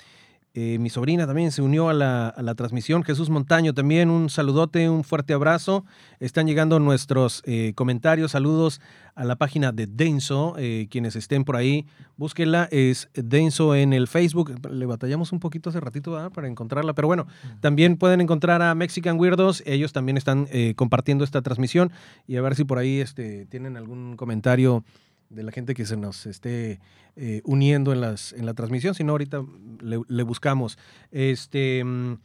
eh, 0.60 0.76
mi 0.80 0.90
sobrina 0.90 1.24
también 1.24 1.52
se 1.52 1.62
unió 1.62 1.88
a 1.88 1.94
la, 1.94 2.26
a 2.26 2.42
la 2.42 2.56
transmisión. 2.56 3.04
Jesús 3.04 3.30
Montaño 3.30 3.74
también, 3.74 4.10
un 4.10 4.28
saludote, 4.28 4.90
un 4.90 5.04
fuerte 5.04 5.32
abrazo. 5.32 5.84
Están 6.18 6.48
llegando 6.48 6.80
nuestros 6.80 7.44
eh, 7.46 7.74
comentarios, 7.76 8.32
saludos 8.32 8.80
a 9.14 9.22
la 9.24 9.36
página 9.36 9.70
de 9.70 9.86
Denso. 9.86 10.56
eh, 10.58 10.88
quienes 10.90 11.14
estén 11.14 11.44
por 11.44 11.54
ahí, 11.54 11.86
búsquenla. 12.16 12.66
Es 12.72 13.08
Denso 13.14 13.76
en 13.76 13.92
el 13.92 14.08
Facebook. 14.08 14.52
Le 14.68 14.84
batallamos 14.84 15.30
un 15.30 15.38
poquito 15.38 15.70
hace 15.70 15.78
ratito 15.78 16.10
¿verdad? 16.10 16.32
para 16.32 16.48
encontrarla, 16.48 16.92
pero 16.92 17.06
bueno, 17.06 17.28
también 17.60 17.96
pueden 17.96 18.20
encontrar 18.20 18.60
a 18.60 18.74
Mexican 18.74 19.16
Weirdos. 19.16 19.62
Ellos 19.64 19.92
también 19.92 20.16
están 20.16 20.48
eh, 20.50 20.74
compartiendo 20.74 21.22
esta 21.22 21.40
transmisión 21.40 21.92
y 22.26 22.34
a 22.34 22.42
ver 22.42 22.56
si 22.56 22.64
por 22.64 22.78
ahí 22.78 22.98
este, 22.98 23.46
tienen 23.46 23.76
algún 23.76 24.16
comentario 24.16 24.82
de 25.30 25.42
la 25.42 25.52
gente 25.52 25.74
que 25.74 25.84
se 25.86 25.96
nos 25.96 26.26
esté 26.26 26.80
eh, 27.16 27.42
uniendo 27.44 27.92
en, 27.92 28.00
las, 28.00 28.32
en 28.32 28.46
la 28.46 28.54
transmisión. 28.54 28.94
Si 28.94 29.04
no, 29.04 29.12
ahorita 29.12 29.44
le, 29.80 30.00
le 30.06 30.22
buscamos. 30.22 30.78
Este, 31.10 31.84
mm, 31.84 32.18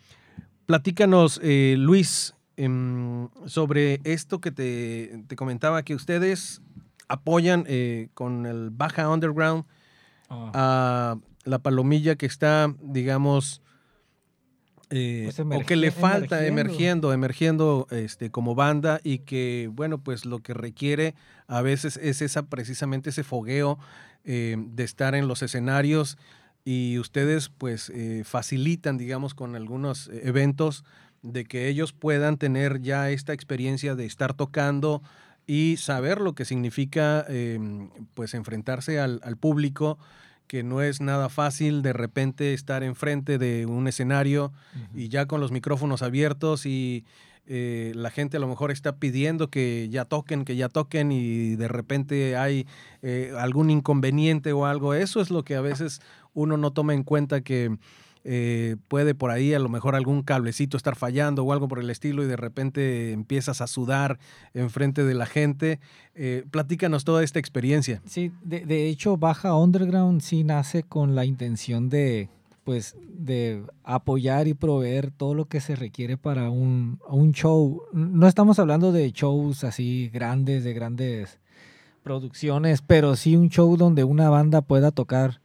platícanos, 0.66 1.40
eh, 1.44 1.76
Luis, 1.78 2.36
em, 2.58 3.30
sobre 3.46 4.00
esto 4.04 4.40
que 4.40 4.52
te, 4.52 5.24
te 5.28 5.36
comentaba, 5.36 5.84
que 5.84 5.96
ustedes 5.96 6.62
apoyan 7.08 7.66
eh, 7.68 8.10
con 8.14 8.46
el 8.46 8.70
Baja 8.70 9.10
Underground 9.10 9.66
a 10.30 11.18
la 11.44 11.60
palomilla 11.60 12.16
que 12.16 12.26
está, 12.26 12.74
digamos, 12.82 13.62
eh, 14.94 15.32
Pues 15.36 15.40
o 15.40 15.66
que 15.66 15.76
le 15.76 15.92
falta 15.92 16.46
emergiendo. 16.46 17.12
emergiendo, 17.12 17.14
emergiendo 17.14 17.88
este, 17.92 18.30
como 18.30 18.56
banda 18.56 19.00
y 19.04 19.20
que, 19.20 19.70
bueno, 19.72 19.98
pues 19.98 20.26
lo 20.26 20.40
que 20.40 20.54
requiere 20.54 21.16
a 21.48 21.62
veces 21.62 21.98
es 21.98 22.22
esa 22.22 22.44
precisamente 22.44 23.10
ese 23.10 23.24
fogueo 23.24 23.80
eh, 24.24 24.56
de 24.58 24.84
estar 24.84 25.16
en 25.16 25.28
los 25.28 25.42
escenarios 25.42 26.18
y 26.64 26.98
ustedes 27.00 27.50
pues 27.50 27.90
eh, 27.90 28.24
facilitan, 28.24 28.98
digamos, 28.98 29.34
con 29.34 29.56
algunos 29.56 30.10
eventos 30.14 30.86
de 31.24 31.46
que 31.46 31.68
ellos 31.68 31.92
puedan 31.94 32.38
tener 32.38 32.82
ya 32.82 33.10
esta 33.10 33.34
experiencia 33.34 33.96
de 33.96 34.06
estar 34.06 34.34
tocando 34.34 35.02
y 35.48 35.78
saber 35.78 36.22
lo 36.22 36.36
que 36.36 36.46
significa 36.46 37.26
eh, 37.28 37.60
pues 38.14 38.34
enfrentarse 38.34 39.00
al, 39.00 39.20
al 39.24 39.38
público 39.38 39.98
que 40.54 40.62
no 40.62 40.84
es 40.84 41.02
nada 41.02 41.30
fácil 41.30 41.82
de 41.82 41.94
repente 41.94 42.54
estar 42.54 42.84
enfrente 42.84 43.40
de 43.40 43.66
un 43.66 43.88
escenario 43.88 44.54
y 44.94 45.10
ya 45.10 45.26
con 45.26 45.42
los 45.42 45.52
micrófonos 45.52 46.04
abiertos 46.04 46.68
y 46.68 47.06
eh, 47.48 47.92
la 47.96 48.12
gente 48.12 48.38
a 48.38 48.40
lo 48.40 48.48
mejor 48.48 48.70
está 48.70 48.98
pidiendo 48.98 49.50
que 49.50 49.90
ya 49.90 50.06
toquen, 50.06 50.46
que 50.46 50.56
ya 50.56 50.70
toquen 50.70 51.12
y 51.12 51.56
de 51.56 51.68
repente 51.68 52.38
hay 52.38 52.68
eh, 53.02 53.34
algún 53.36 53.72
inconveniente 53.72 54.54
o 54.54 54.68
algo. 54.68 54.94
Eso 54.94 55.22
es 55.22 55.32
lo 55.32 55.44
que 55.44 55.56
a 55.56 55.62
veces 55.62 56.02
uno 56.36 56.56
no 56.56 56.72
toma 56.72 56.94
en 56.94 57.02
cuenta 57.02 57.42
que 57.42 57.76
eh, 58.24 58.78
puede 58.88 59.16
por 59.16 59.32
ahí 59.32 59.54
a 59.54 59.60
lo 59.60 59.70
mejor 59.70 59.96
algún 59.96 60.24
cablecito 60.24 60.78
estar 60.78 60.96
fallando 60.96 61.44
o 61.44 61.52
algo 61.52 61.68
por 61.68 61.80
el 61.80 61.90
estilo 61.90 62.24
y 62.24 62.28
de 62.28 62.38
repente 62.38 63.12
empiezas 63.12 63.62
a 63.62 63.68
sudar 63.68 64.20
enfrente 64.54 65.04
de 65.04 65.14
la 65.14 65.26
gente. 65.26 65.80
Eh, 66.16 66.46
platícanos 66.50 67.04
toda 67.04 67.24
esta 67.24 67.40
experiencia. 67.40 68.02
Sí, 68.06 68.32
de, 68.44 68.66
de 68.66 68.88
hecho, 68.88 69.18
Baja 69.18 69.56
Underground 69.56 70.22
sí 70.22 70.44
nace 70.44 70.84
con 70.84 71.16
la 71.16 71.26
intención 71.26 71.90
de, 71.90 72.30
pues, 72.64 72.96
de 73.08 73.64
apoyar 73.84 74.48
y 74.48 74.54
proveer 74.54 75.12
todo 75.12 75.34
lo 75.34 75.46
que 75.46 75.60
se 75.60 75.76
requiere 75.76 76.18
para 76.18 76.50
un, 76.50 77.00
un 77.10 77.34
show. 77.34 77.84
No 77.92 78.28
estamos 78.28 78.60
hablando 78.60 78.92
de 78.92 79.12
shows 79.12 79.64
así 79.64 80.10
grandes, 80.14 80.64
de 80.64 80.74
grandes 80.74 81.40
producciones, 82.04 82.82
pero 82.82 83.16
sí 83.16 83.36
un 83.36 83.50
show 83.50 83.76
donde 83.78 84.04
una 84.04 84.30
banda 84.30 84.62
pueda 84.62 84.92
tocar 84.92 85.42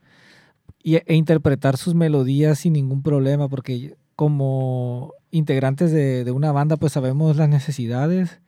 y, 0.83 0.95
e 0.95 1.15
interpretar 1.15 1.77
sus 1.77 1.95
melodías 1.95 2.59
sin 2.59 2.73
ningún 2.73 3.03
problema, 3.03 3.47
porque 3.49 3.95
como 4.15 5.13
integrantes 5.31 5.91
de, 5.91 6.23
de 6.23 6.31
una 6.31 6.51
banda, 6.51 6.77
pues 6.77 6.93
sabemos 6.93 7.37
las 7.37 7.49
necesidades 7.49 8.41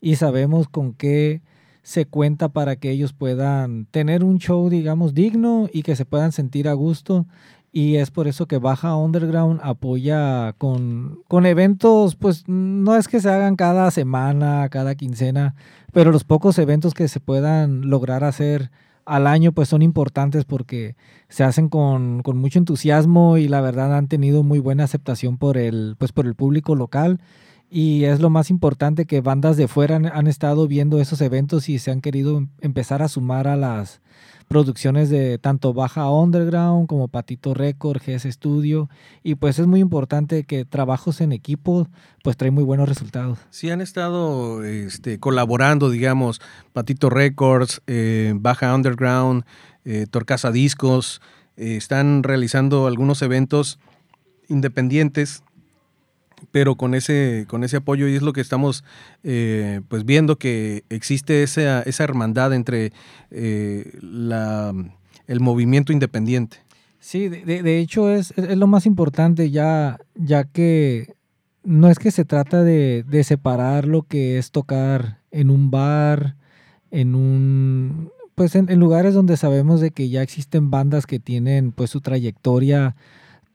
y 0.00 0.16
sabemos 0.16 0.68
con 0.68 0.94
qué 0.94 1.42
se 1.82 2.04
cuenta 2.04 2.50
para 2.50 2.76
que 2.76 2.90
ellos 2.90 3.12
puedan 3.14 3.86
tener 3.86 4.22
un 4.22 4.38
show, 4.38 4.68
digamos, 4.68 5.14
digno 5.14 5.68
y 5.72 5.82
que 5.82 5.96
se 5.96 6.04
puedan 6.04 6.32
sentir 6.32 6.68
a 6.68 6.74
gusto. 6.74 7.26
Y 7.72 7.96
es 7.96 8.10
por 8.10 8.28
eso 8.28 8.46
que 8.46 8.58
Baja 8.58 8.94
Underground 8.94 9.60
apoya 9.62 10.54
con, 10.58 11.22
con 11.28 11.46
eventos, 11.46 12.14
pues 12.14 12.44
no 12.46 12.96
es 12.96 13.08
que 13.08 13.20
se 13.20 13.30
hagan 13.30 13.56
cada 13.56 13.90
semana, 13.90 14.68
cada 14.70 14.94
quincena, 14.94 15.54
pero 15.92 16.10
los 16.10 16.24
pocos 16.24 16.58
eventos 16.58 16.94
que 16.94 17.08
se 17.08 17.20
puedan 17.20 17.88
lograr 17.88 18.24
hacer 18.24 18.70
al 19.08 19.26
año 19.26 19.52
pues 19.52 19.68
son 19.68 19.82
importantes 19.82 20.44
porque 20.44 20.94
se 21.28 21.42
hacen 21.44 21.68
con, 21.68 22.22
con, 22.22 22.36
mucho 22.36 22.58
entusiasmo 22.58 23.38
y 23.38 23.48
la 23.48 23.60
verdad 23.60 23.96
han 23.96 24.06
tenido 24.06 24.42
muy 24.42 24.58
buena 24.58 24.84
aceptación 24.84 25.38
por 25.38 25.56
el, 25.56 25.96
pues 25.98 26.12
por 26.12 26.26
el 26.26 26.34
público 26.34 26.74
local 26.74 27.20
y 27.70 28.04
es 28.04 28.20
lo 28.20 28.30
más 28.30 28.50
importante 28.50 29.06
que 29.06 29.20
bandas 29.20 29.56
de 29.56 29.68
fuera 29.68 29.96
han, 29.96 30.26
estado 30.26 30.66
viendo 30.66 31.00
esos 31.00 31.20
eventos 31.20 31.68
y 31.68 31.78
se 31.78 31.90
han 31.90 32.00
querido 32.00 32.38
em, 32.38 32.48
empezar 32.60 33.02
a 33.02 33.08
sumar 33.08 33.46
a 33.46 33.56
las 33.56 34.00
producciones 34.48 35.10
de 35.10 35.38
tanto 35.38 35.74
Baja 35.74 36.10
Underground 36.10 36.88
como 36.88 37.08
Patito 37.08 37.52
Record, 37.52 38.00
GS 38.02 38.32
Studio 38.32 38.88
y 39.22 39.34
pues 39.34 39.58
es 39.58 39.66
muy 39.66 39.80
importante 39.80 40.44
que 40.44 40.64
trabajos 40.64 41.20
en 41.20 41.32
equipo 41.32 41.86
pues 42.24 42.38
traen 42.38 42.54
muy 42.54 42.64
buenos 42.64 42.88
resultados. 42.88 43.38
Sí 43.50 43.70
han 43.70 43.82
estado 43.82 44.64
este, 44.64 45.20
colaborando 45.20 45.90
digamos 45.90 46.40
Patito 46.72 47.10
Records, 47.10 47.82
eh, 47.86 48.32
Baja 48.36 48.74
Underground, 48.74 49.44
eh, 49.84 50.06
Torcasa 50.10 50.50
Discos, 50.50 51.20
eh, 51.58 51.76
están 51.76 52.22
realizando 52.22 52.86
algunos 52.86 53.20
eventos 53.20 53.78
independientes 54.48 55.42
pero 56.50 56.76
con 56.76 56.94
ese, 56.94 57.46
con 57.48 57.64
ese 57.64 57.78
apoyo 57.78 58.08
y 58.08 58.14
es 58.14 58.22
lo 58.22 58.32
que 58.32 58.40
estamos 58.40 58.84
eh, 59.22 59.80
pues 59.88 60.04
viendo 60.04 60.36
que 60.36 60.84
existe 60.88 61.42
esa, 61.42 61.82
esa 61.82 62.04
hermandad 62.04 62.52
entre 62.52 62.92
eh, 63.30 63.98
la, 64.00 64.72
el 65.26 65.40
movimiento 65.40 65.92
independiente. 65.92 66.58
Sí, 67.00 67.28
de, 67.28 67.78
hecho 67.78 68.10
es, 68.10 68.32
es, 68.36 68.56
lo 68.56 68.66
más 68.66 68.84
importante 68.84 69.50
ya, 69.50 69.98
ya 70.14 70.44
que 70.44 71.14
no 71.62 71.88
es 71.88 71.98
que 71.98 72.10
se 72.10 72.24
trata 72.24 72.62
de, 72.64 73.04
de 73.06 73.24
separar 73.24 73.86
lo 73.86 74.02
que 74.02 74.38
es 74.38 74.50
tocar 74.50 75.18
en 75.30 75.50
un 75.50 75.70
bar, 75.70 76.36
en 76.90 77.14
un 77.14 78.10
pues 78.34 78.54
en, 78.54 78.70
en, 78.70 78.78
lugares 78.78 79.14
donde 79.14 79.36
sabemos 79.36 79.80
de 79.80 79.90
que 79.90 80.08
ya 80.08 80.22
existen 80.22 80.70
bandas 80.70 81.06
que 81.06 81.18
tienen 81.18 81.72
pues 81.72 81.90
su 81.90 82.00
trayectoria 82.00 82.94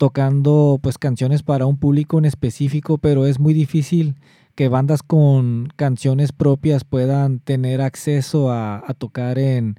tocando 0.03 0.79
pues 0.83 0.97
canciones 0.97 1.43
para 1.43 1.65
un 1.65 1.77
público 1.77 2.17
en 2.17 2.25
específico, 2.25 2.97
pero 2.97 3.25
es 3.25 3.39
muy 3.39 3.53
difícil 3.53 4.15
que 4.53 4.67
bandas 4.67 5.01
con 5.01 5.69
canciones 5.77 6.33
propias 6.33 6.83
puedan 6.83 7.39
tener 7.39 7.79
acceso 7.79 8.51
a, 8.51 8.83
tocar 8.97 9.39
en 9.39 9.77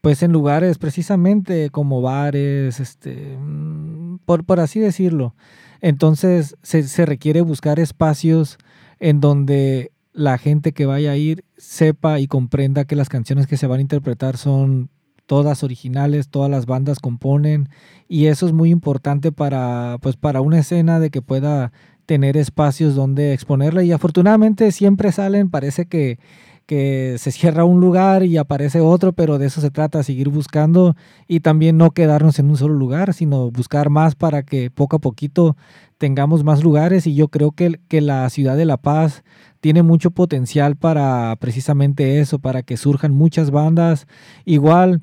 pues 0.00 0.22
en 0.22 0.32
lugares 0.32 0.78
precisamente 0.78 1.68
como 1.68 2.00
bares, 2.00 2.80
este, 2.80 3.36
mm, 3.38 4.20
por, 4.24 4.46
por 4.46 4.60
así 4.60 4.80
decirlo. 4.80 5.34
Entonces 5.82 6.56
se, 6.62 6.82
se 6.84 7.04
requiere 7.04 7.42
buscar 7.42 7.78
espacios 7.78 8.56
en 8.98 9.20
donde 9.20 9.92
la 10.14 10.38
gente 10.38 10.72
que 10.72 10.86
vaya 10.86 11.10
a 11.10 11.16
ir 11.18 11.44
sepa 11.58 12.18
y 12.18 12.28
comprenda 12.28 12.86
que 12.86 12.96
las 12.96 13.10
canciones 13.10 13.46
que 13.46 13.58
se 13.58 13.66
van 13.66 13.80
a 13.80 13.82
interpretar 13.82 14.38
son 14.38 14.88
todas 15.26 15.62
originales, 15.62 16.28
todas 16.28 16.50
las 16.50 16.66
bandas 16.66 16.98
componen 17.00 17.68
y 18.08 18.26
eso 18.26 18.46
es 18.46 18.52
muy 18.52 18.70
importante 18.70 19.32
para 19.32 19.98
pues 20.00 20.16
para 20.16 20.40
una 20.40 20.60
escena 20.60 21.00
de 21.00 21.10
que 21.10 21.22
pueda 21.22 21.72
tener 22.06 22.36
espacios 22.36 22.94
donde 22.94 23.32
exponerla 23.32 23.82
y 23.82 23.92
afortunadamente 23.92 24.70
siempre 24.72 25.12
salen, 25.12 25.50
parece 25.50 25.86
que 25.86 26.18
que 26.66 27.14
se 27.18 27.30
cierra 27.30 27.64
un 27.64 27.80
lugar 27.80 28.24
y 28.24 28.36
aparece 28.36 28.80
otro, 28.80 29.12
pero 29.12 29.38
de 29.38 29.46
eso 29.46 29.60
se 29.60 29.70
trata, 29.70 30.02
seguir 30.02 30.28
buscando 30.28 30.96
y 31.28 31.40
también 31.40 31.76
no 31.76 31.92
quedarnos 31.92 32.38
en 32.40 32.50
un 32.50 32.56
solo 32.56 32.74
lugar, 32.74 33.14
sino 33.14 33.50
buscar 33.52 33.88
más 33.88 34.16
para 34.16 34.42
que 34.42 34.70
poco 34.70 34.96
a 34.96 34.98
poquito 34.98 35.56
tengamos 35.96 36.44
más 36.44 36.62
lugares 36.64 37.06
y 37.06 37.14
yo 37.14 37.28
creo 37.28 37.52
que, 37.52 37.80
que 37.88 38.00
la 38.00 38.28
ciudad 38.30 38.56
de 38.56 38.64
La 38.64 38.76
Paz 38.76 39.22
tiene 39.60 39.82
mucho 39.82 40.10
potencial 40.10 40.76
para 40.76 41.36
precisamente 41.36 42.20
eso, 42.20 42.40
para 42.40 42.62
que 42.62 42.76
surjan 42.76 43.14
muchas 43.14 43.50
bandas. 43.50 44.06
Igual, 44.44 45.02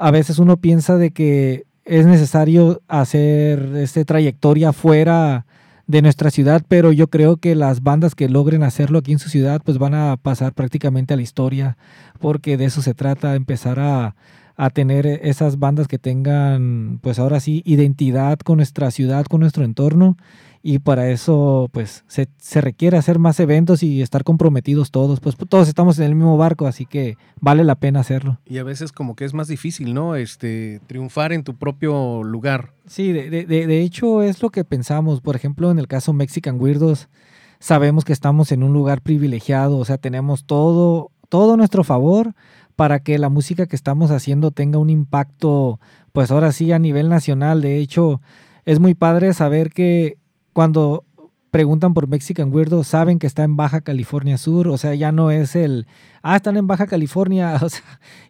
a 0.00 0.10
veces 0.10 0.38
uno 0.38 0.56
piensa 0.56 0.96
de 0.96 1.10
que 1.10 1.66
es 1.84 2.06
necesario 2.06 2.80
hacer 2.88 3.76
esta 3.76 4.02
trayectoria 4.02 4.72
fuera 4.72 5.44
de 5.86 6.00
nuestra 6.00 6.30
ciudad, 6.30 6.62
pero 6.66 6.90
yo 6.90 7.08
creo 7.08 7.36
que 7.36 7.54
las 7.54 7.82
bandas 7.82 8.14
que 8.14 8.30
logren 8.30 8.62
hacerlo 8.62 9.00
aquí 9.00 9.12
en 9.12 9.18
su 9.18 9.28
ciudad 9.28 9.60
pues 9.62 9.76
van 9.76 9.92
a 9.92 10.16
pasar 10.16 10.54
prácticamente 10.54 11.12
a 11.12 11.16
la 11.18 11.22
historia, 11.22 11.76
porque 12.18 12.56
de 12.56 12.64
eso 12.64 12.80
se 12.80 12.94
trata, 12.94 13.34
empezar 13.34 13.78
a, 13.78 14.14
a 14.60 14.68
tener 14.68 15.06
esas 15.06 15.58
bandas 15.58 15.88
que 15.88 15.98
tengan 15.98 16.98
pues 17.00 17.18
ahora 17.18 17.40
sí 17.40 17.62
identidad 17.64 18.38
con 18.40 18.58
nuestra 18.58 18.90
ciudad, 18.90 19.24
con 19.24 19.40
nuestro 19.40 19.64
entorno 19.64 20.18
y 20.62 20.80
para 20.80 21.08
eso 21.08 21.70
pues 21.72 22.04
se, 22.08 22.28
se, 22.36 22.60
requiere 22.60 22.98
hacer 22.98 23.18
más 23.18 23.40
eventos 23.40 23.82
y 23.82 24.02
estar 24.02 24.22
comprometidos 24.22 24.90
todos, 24.90 25.18
pues 25.18 25.34
todos 25.48 25.66
estamos 25.66 25.98
en 25.98 26.04
el 26.04 26.14
mismo 26.14 26.36
barco, 26.36 26.66
así 26.66 26.84
que 26.84 27.16
vale 27.40 27.64
la 27.64 27.76
pena 27.76 28.00
hacerlo. 28.00 28.38
Y 28.44 28.58
a 28.58 28.62
veces 28.62 28.92
como 28.92 29.16
que 29.16 29.24
es 29.24 29.32
más 29.32 29.48
difícil, 29.48 29.94
¿no? 29.94 30.14
Este, 30.14 30.82
triunfar 30.86 31.32
en 31.32 31.42
tu 31.42 31.56
propio 31.56 32.22
lugar. 32.22 32.74
Sí, 32.86 33.12
de, 33.12 33.30
de, 33.30 33.46
de 33.46 33.80
hecho 33.80 34.22
es 34.22 34.42
lo 34.42 34.50
que 34.50 34.64
pensamos, 34.64 35.22
por 35.22 35.36
ejemplo 35.36 35.70
en 35.70 35.78
el 35.78 35.88
caso 35.88 36.12
Mexican 36.12 36.60
Weirdos, 36.60 37.08
sabemos 37.60 38.04
que 38.04 38.12
estamos 38.12 38.52
en 38.52 38.62
un 38.62 38.74
lugar 38.74 39.00
privilegiado, 39.00 39.78
o 39.78 39.86
sea, 39.86 39.96
tenemos 39.96 40.44
todo, 40.44 41.12
todo 41.30 41.54
a 41.54 41.56
nuestro 41.56 41.82
favor 41.82 42.34
para 42.80 43.00
que 43.00 43.18
la 43.18 43.28
música 43.28 43.66
que 43.66 43.76
estamos 43.76 44.10
haciendo 44.10 44.52
tenga 44.52 44.78
un 44.78 44.88
impacto, 44.88 45.78
pues 46.12 46.30
ahora 46.30 46.50
sí 46.50 46.72
a 46.72 46.78
nivel 46.78 47.10
nacional, 47.10 47.60
de 47.60 47.76
hecho 47.76 48.22
es 48.64 48.80
muy 48.80 48.94
padre 48.94 49.34
saber 49.34 49.68
que 49.68 50.16
cuando 50.54 51.04
preguntan 51.50 51.92
por 51.92 52.08
Mexican 52.08 52.50
Weirdo, 52.50 52.82
saben 52.82 53.18
que 53.18 53.26
está 53.26 53.44
en 53.44 53.54
Baja 53.54 53.82
California 53.82 54.38
Sur, 54.38 54.68
o 54.68 54.78
sea, 54.78 54.94
ya 54.94 55.12
no 55.12 55.30
es 55.30 55.56
el, 55.56 55.88
ah, 56.22 56.36
están 56.36 56.56
en 56.56 56.66
Baja 56.66 56.86
California, 56.86 57.58
o 57.62 57.68
sea, 57.68 57.82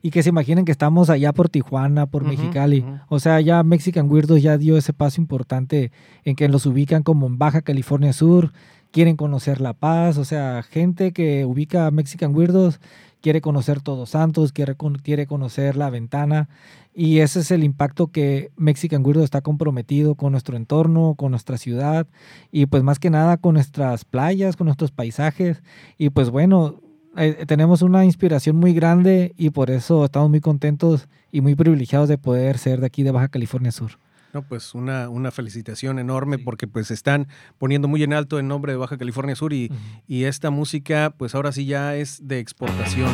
y 0.02 0.10
que 0.10 0.24
se 0.24 0.30
imaginen 0.30 0.64
que 0.64 0.72
estamos 0.72 1.10
allá 1.10 1.32
por 1.32 1.48
Tijuana, 1.48 2.06
por 2.06 2.24
Mexicali, 2.24 2.84
o 3.08 3.20
sea, 3.20 3.40
ya 3.40 3.62
Mexican 3.62 4.10
Weirdo 4.10 4.36
ya 4.36 4.58
dio 4.58 4.76
ese 4.76 4.92
paso 4.92 5.20
importante 5.20 5.92
en 6.24 6.34
que 6.34 6.48
los 6.48 6.66
ubican 6.66 7.04
como 7.04 7.28
en 7.28 7.38
Baja 7.38 7.62
California 7.62 8.12
Sur, 8.12 8.50
quieren 8.90 9.14
conocer 9.14 9.60
La 9.60 9.74
Paz, 9.74 10.18
o 10.18 10.24
sea, 10.24 10.64
gente 10.64 11.12
que 11.12 11.44
ubica 11.44 11.86
a 11.86 11.92
Mexican 11.92 12.34
Weirdos 12.34 12.80
quiere 13.20 13.40
conocer 13.40 13.80
Todos 13.80 14.10
Santos, 14.10 14.52
quiere, 14.52 14.76
quiere 15.02 15.26
conocer 15.26 15.76
La 15.76 15.90
Ventana, 15.90 16.48
y 16.94 17.18
ese 17.20 17.40
es 17.40 17.50
el 17.50 17.64
impacto 17.64 18.08
que 18.08 18.50
Mexican 18.56 19.04
Weirdo 19.04 19.22
está 19.22 19.40
comprometido 19.40 20.14
con 20.14 20.32
nuestro 20.32 20.56
entorno, 20.56 21.14
con 21.16 21.30
nuestra 21.30 21.58
ciudad, 21.58 22.06
y 22.50 22.66
pues 22.66 22.82
más 22.82 22.98
que 22.98 23.10
nada 23.10 23.36
con 23.36 23.54
nuestras 23.54 24.04
playas, 24.04 24.56
con 24.56 24.66
nuestros 24.66 24.90
paisajes, 24.90 25.62
y 25.98 26.10
pues 26.10 26.30
bueno, 26.30 26.80
eh, 27.16 27.44
tenemos 27.46 27.82
una 27.82 28.04
inspiración 28.04 28.56
muy 28.56 28.72
grande 28.72 29.34
y 29.36 29.50
por 29.50 29.70
eso 29.70 30.04
estamos 30.04 30.30
muy 30.30 30.40
contentos 30.40 31.08
y 31.32 31.40
muy 31.40 31.56
privilegiados 31.56 32.08
de 32.08 32.18
poder 32.18 32.58
ser 32.58 32.80
de 32.80 32.86
aquí 32.86 33.02
de 33.02 33.10
Baja 33.10 33.28
California 33.28 33.72
Sur. 33.72 33.98
No, 34.32 34.42
pues 34.42 34.74
una, 34.74 35.08
una 35.08 35.30
felicitación 35.30 35.98
enorme 35.98 36.38
porque 36.38 36.66
pues 36.66 36.90
están 36.90 37.28
poniendo 37.58 37.88
muy 37.88 38.02
en 38.02 38.12
alto 38.12 38.38
el 38.38 38.46
nombre 38.46 38.72
de 38.72 38.78
Baja 38.78 38.96
California 38.96 39.34
Sur 39.34 39.52
y, 39.52 39.72
y 40.06 40.24
esta 40.24 40.50
música 40.50 41.14
pues 41.16 41.34
ahora 41.34 41.52
sí 41.52 41.66
ya 41.66 41.96
es 41.96 42.26
de 42.26 42.38
exportación. 42.38 43.10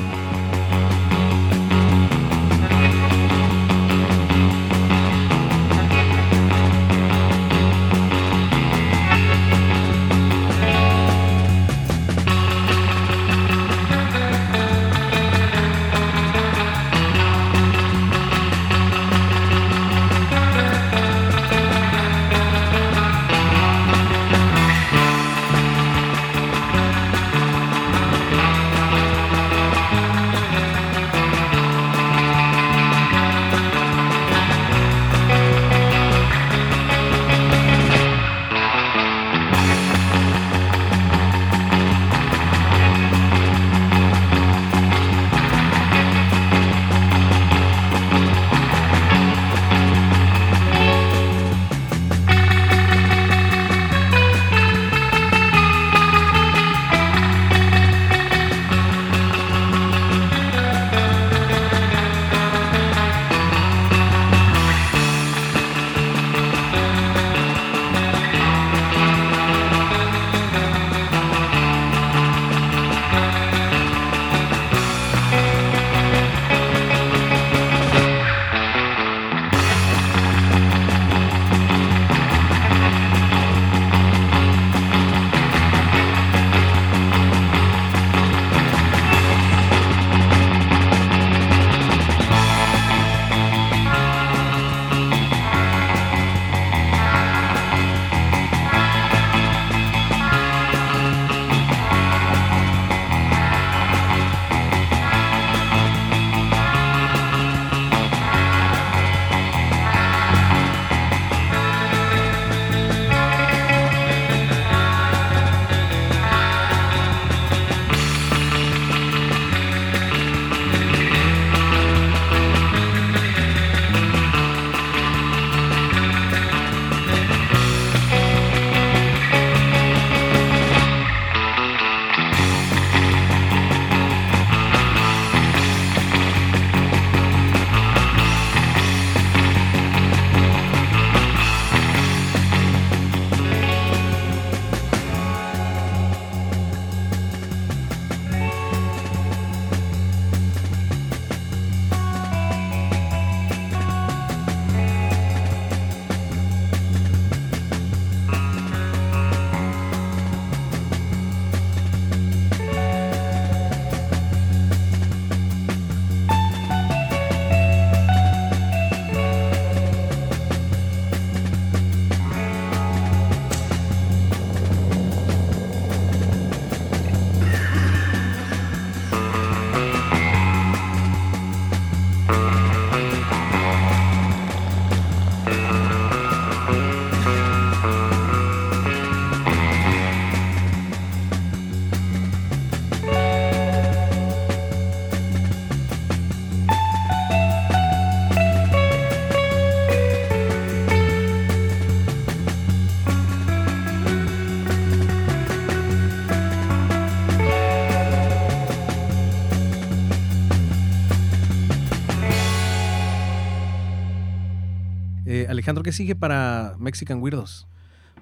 Alejandro, 215.66 215.82
¿qué 215.82 215.90
sigue 215.90 216.14
para 216.14 216.76
Mexican 216.78 217.20
Weirdos? 217.20 217.66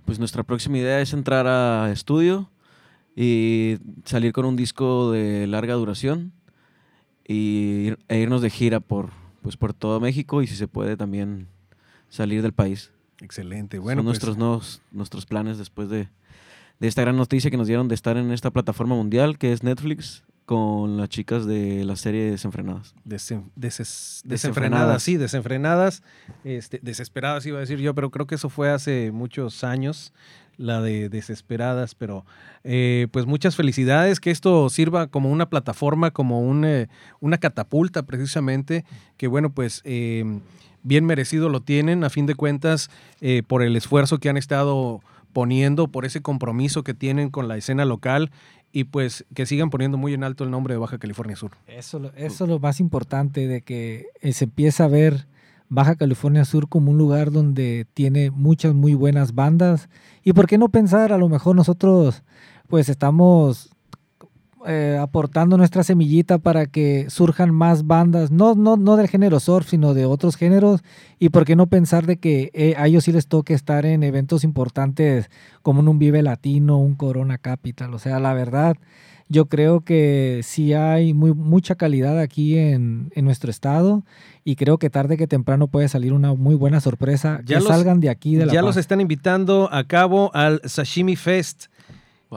Pues 0.06 0.18
nuestra 0.18 0.44
próxima 0.44 0.78
idea 0.78 1.02
es 1.02 1.12
entrar 1.12 1.46
a 1.46 1.92
estudio 1.92 2.50
y 3.14 3.76
salir 4.06 4.32
con 4.32 4.46
un 4.46 4.56
disco 4.56 5.12
de 5.12 5.46
larga 5.46 5.74
duración 5.74 6.32
y 7.28 7.88
ir- 7.88 7.98
e 8.08 8.18
irnos 8.18 8.40
de 8.40 8.48
gira 8.48 8.80
por, 8.80 9.10
pues, 9.42 9.58
por 9.58 9.74
todo 9.74 10.00
México 10.00 10.40
y 10.40 10.46
si 10.46 10.56
se 10.56 10.68
puede 10.68 10.96
también 10.96 11.46
salir 12.08 12.40
del 12.40 12.54
país. 12.54 12.92
Excelente. 13.20 13.78
Bueno, 13.78 13.98
Son 13.98 14.06
pues, 14.06 14.12
nuestros, 14.14 14.38
nuevos, 14.38 14.80
nuestros 14.90 15.26
planes 15.26 15.58
después 15.58 15.90
de, 15.90 16.08
de 16.80 16.88
esta 16.88 17.02
gran 17.02 17.18
noticia 17.18 17.50
que 17.50 17.58
nos 17.58 17.66
dieron 17.66 17.88
de 17.88 17.94
estar 17.94 18.16
en 18.16 18.32
esta 18.32 18.52
plataforma 18.52 18.94
mundial 18.94 19.36
que 19.36 19.52
es 19.52 19.62
Netflix 19.62 20.24
con 20.44 20.96
las 20.98 21.08
chicas 21.08 21.46
de 21.46 21.84
la 21.84 21.96
serie 21.96 22.30
Desenfrenadas. 22.30 22.94
desen- 23.06 23.44
deses- 23.56 24.20
Desenfrenadas. 24.24 24.24
desenfrenadas, 24.24 25.02
sí, 25.02 25.16
desenfrenadas, 25.16 26.02
este, 26.44 26.80
desesperadas 26.82 27.46
iba 27.46 27.58
a 27.58 27.60
decir 27.60 27.78
yo, 27.78 27.94
pero 27.94 28.10
creo 28.10 28.26
que 28.26 28.34
eso 28.34 28.50
fue 28.50 28.70
hace 28.70 29.10
muchos 29.12 29.64
años, 29.64 30.12
la 30.56 30.80
de 30.80 31.08
desesperadas, 31.08 31.94
pero 31.94 32.24
eh, 32.62 33.08
pues 33.10 33.26
muchas 33.26 33.56
felicidades, 33.56 34.20
que 34.20 34.30
esto 34.30 34.68
sirva 34.70 35.08
como 35.08 35.30
una 35.30 35.48
plataforma, 35.50 36.10
como 36.12 36.40
un, 36.40 36.64
eh, 36.64 36.88
una 37.20 37.38
catapulta 37.38 38.02
precisamente, 38.04 38.84
que 39.16 39.26
bueno, 39.26 39.50
pues 39.50 39.80
eh, 39.84 40.24
bien 40.82 41.06
merecido 41.06 41.48
lo 41.48 41.60
tienen, 41.62 42.04
a 42.04 42.10
fin 42.10 42.26
de 42.26 42.34
cuentas, 42.34 42.90
por 43.48 43.62
el 43.62 43.74
esfuerzo 43.74 44.18
que 44.18 44.28
han 44.28 44.36
estado 44.36 45.00
poniendo, 45.34 45.88
por 45.88 46.06
ese 46.06 46.22
compromiso 46.22 46.82
que 46.82 46.94
tienen 46.94 47.28
con 47.28 47.46
la 47.46 47.58
escena 47.58 47.84
local 47.84 48.30
y 48.72 48.84
pues 48.84 49.26
que 49.34 49.44
sigan 49.44 49.68
poniendo 49.68 49.98
muy 49.98 50.14
en 50.14 50.24
alto 50.24 50.44
el 50.44 50.50
nombre 50.50 50.72
de 50.72 50.78
Baja 50.78 50.96
California 50.96 51.36
Sur. 51.36 51.50
Eso, 51.66 52.10
eso 52.16 52.44
es 52.44 52.50
lo 52.50 52.58
más 52.58 52.80
importante, 52.80 53.46
de 53.46 53.60
que 53.60 54.06
eh, 54.22 54.32
se 54.32 54.44
empieza 54.44 54.84
a 54.84 54.88
ver 54.88 55.26
Baja 55.68 55.96
California 55.96 56.44
Sur 56.44 56.68
como 56.68 56.90
un 56.90 56.98
lugar 56.98 57.30
donde 57.30 57.86
tiene 57.92 58.30
muchas 58.30 58.72
muy 58.74 58.94
buenas 58.94 59.34
bandas. 59.34 59.90
Y 60.22 60.32
por 60.32 60.46
qué 60.46 60.56
no 60.56 60.70
pensar, 60.70 61.12
a 61.12 61.18
lo 61.18 61.28
mejor 61.28 61.54
nosotros 61.54 62.22
pues 62.68 62.88
estamos 62.88 63.73
eh, 64.66 64.98
aportando 65.00 65.56
nuestra 65.56 65.82
semillita 65.84 66.38
para 66.38 66.66
que 66.66 67.06
surjan 67.10 67.54
más 67.54 67.86
bandas, 67.86 68.30
no, 68.30 68.54
no, 68.54 68.76
no 68.76 68.96
del 68.96 69.08
género 69.08 69.40
surf, 69.40 69.68
sino 69.68 69.94
de 69.94 70.04
otros 70.06 70.36
géneros. 70.36 70.82
Y 71.18 71.28
por 71.30 71.44
qué 71.44 71.56
no 71.56 71.66
pensar 71.66 72.06
de 72.06 72.16
que 72.18 72.50
eh, 72.54 72.74
a 72.76 72.86
ellos 72.86 73.04
sí 73.04 73.12
les 73.12 73.26
toque 73.28 73.54
estar 73.54 73.86
en 73.86 74.02
eventos 74.02 74.44
importantes 74.44 75.30
como 75.62 75.80
en 75.80 75.88
un 75.88 75.98
Vive 75.98 76.22
Latino, 76.22 76.78
un 76.78 76.94
Corona 76.94 77.38
Capital. 77.38 77.92
O 77.94 77.98
sea, 77.98 78.20
la 78.20 78.34
verdad, 78.34 78.76
yo 79.28 79.46
creo 79.46 79.80
que 79.80 80.40
sí 80.42 80.74
hay 80.74 81.14
muy, 81.14 81.32
mucha 81.32 81.74
calidad 81.76 82.18
aquí 82.20 82.58
en, 82.58 83.10
en 83.14 83.24
nuestro 83.24 83.50
estado 83.50 84.02
y 84.44 84.56
creo 84.56 84.76
que 84.78 84.90
tarde 84.90 85.16
que 85.16 85.26
temprano 85.26 85.66
puede 85.68 85.88
salir 85.88 86.12
una 86.12 86.34
muy 86.34 86.54
buena 86.54 86.80
sorpresa. 86.80 87.40
Ya 87.44 87.56
que 87.58 87.64
los- 87.64 87.68
salgan 87.72 88.00
de 88.00 88.10
aquí 88.10 88.34
de 88.36 88.44
la 88.46 88.52
ya 88.52 88.60
Paz. 88.60 88.66
los 88.66 88.76
están 88.76 89.00
invitando 89.00 89.68
a 89.72 89.84
cabo 89.84 90.30
al 90.34 90.60
Sashimi 90.64 91.16
Fest. 91.16 91.66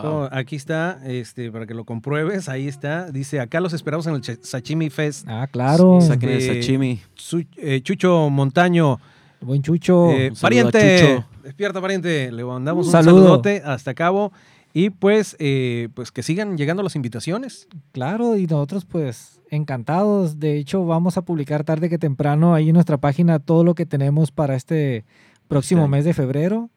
Wow. 0.04 0.30
Aquí 0.32 0.56
está, 0.56 1.00
este, 1.06 1.52
para 1.52 1.66
que 1.66 1.74
lo 1.74 1.86
compruebes, 1.86 2.50
ahí 2.50 2.68
está. 2.68 3.12
Dice, 3.12 3.40
acá 3.40 3.60
los 3.62 3.74
esperamos 3.74 4.06
en 4.08 4.16
el 4.16 4.22
Ch- 4.22 4.40
Sashimi 4.42 4.90
Fest. 4.90 5.26
Ah, 5.28 5.48
claro. 5.52 6.00
Sí, 6.02 6.08
Saquen 6.08 6.30
el 6.30 6.38
Este, 6.38 6.56
sashimi. 6.62 7.02
Su- 7.16 7.46
eh, 7.58 7.82
Chucho 7.82 8.30
Montaño, 8.30 9.00
Buen 9.42 9.62
Chucho. 9.62 10.12
eh, 10.12 10.32
pariente, 10.42 11.00
Chucho. 11.00 11.26
despierta 11.44 11.80
pariente, 11.82 12.32
le 12.32 12.44
mandamos 12.44 12.86
Un 12.86 12.90
un, 12.90 12.92
saludo. 12.92 13.24
saludote 13.24 13.62
hasta 13.66 13.94
cabo 13.94 14.32
y 14.74 14.90
pues, 14.90 15.36
eh, 15.40 15.90
pues 15.94 16.12
que 16.12 16.24
sigan 16.24 16.58
llegando 16.58 16.84
las 16.84 16.96
invitaciones. 16.96 17.68
Claro, 17.92 18.36
y 18.38 18.44
nosotros 18.48 18.86
pues 18.86 19.40
encantados. 19.50 20.40
De 20.40 20.58
hecho, 20.58 20.86
vamos 20.86 21.18
a 21.18 21.22
publicar 21.24 21.64
tarde 21.64 21.90
que 21.90 21.98
temprano 21.98 22.54
ahí 22.54 22.70
en 22.70 22.74
nuestra 22.74 22.98
página 22.98 23.40
todo 23.40 23.64
lo 23.64 23.76
que 23.76 23.86
tenemos 23.86 24.32
para 24.32 24.56
este 24.56 25.06
próximo 25.48 25.82
Este 25.84 25.92
mes 25.92 26.06
de 26.06 26.14
febrero. 26.14 26.70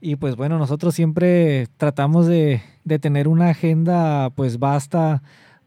Y 0.00 0.16
pues 0.16 0.36
bueno, 0.36 0.58
nosotros 0.58 0.94
siempre 0.94 1.68
tratamos 1.76 2.26
de, 2.26 2.60
de 2.84 2.98
tener 2.98 3.28
una 3.28 3.50
agenda 3.50 4.30
pues 4.30 4.58
vasta 4.58 5.22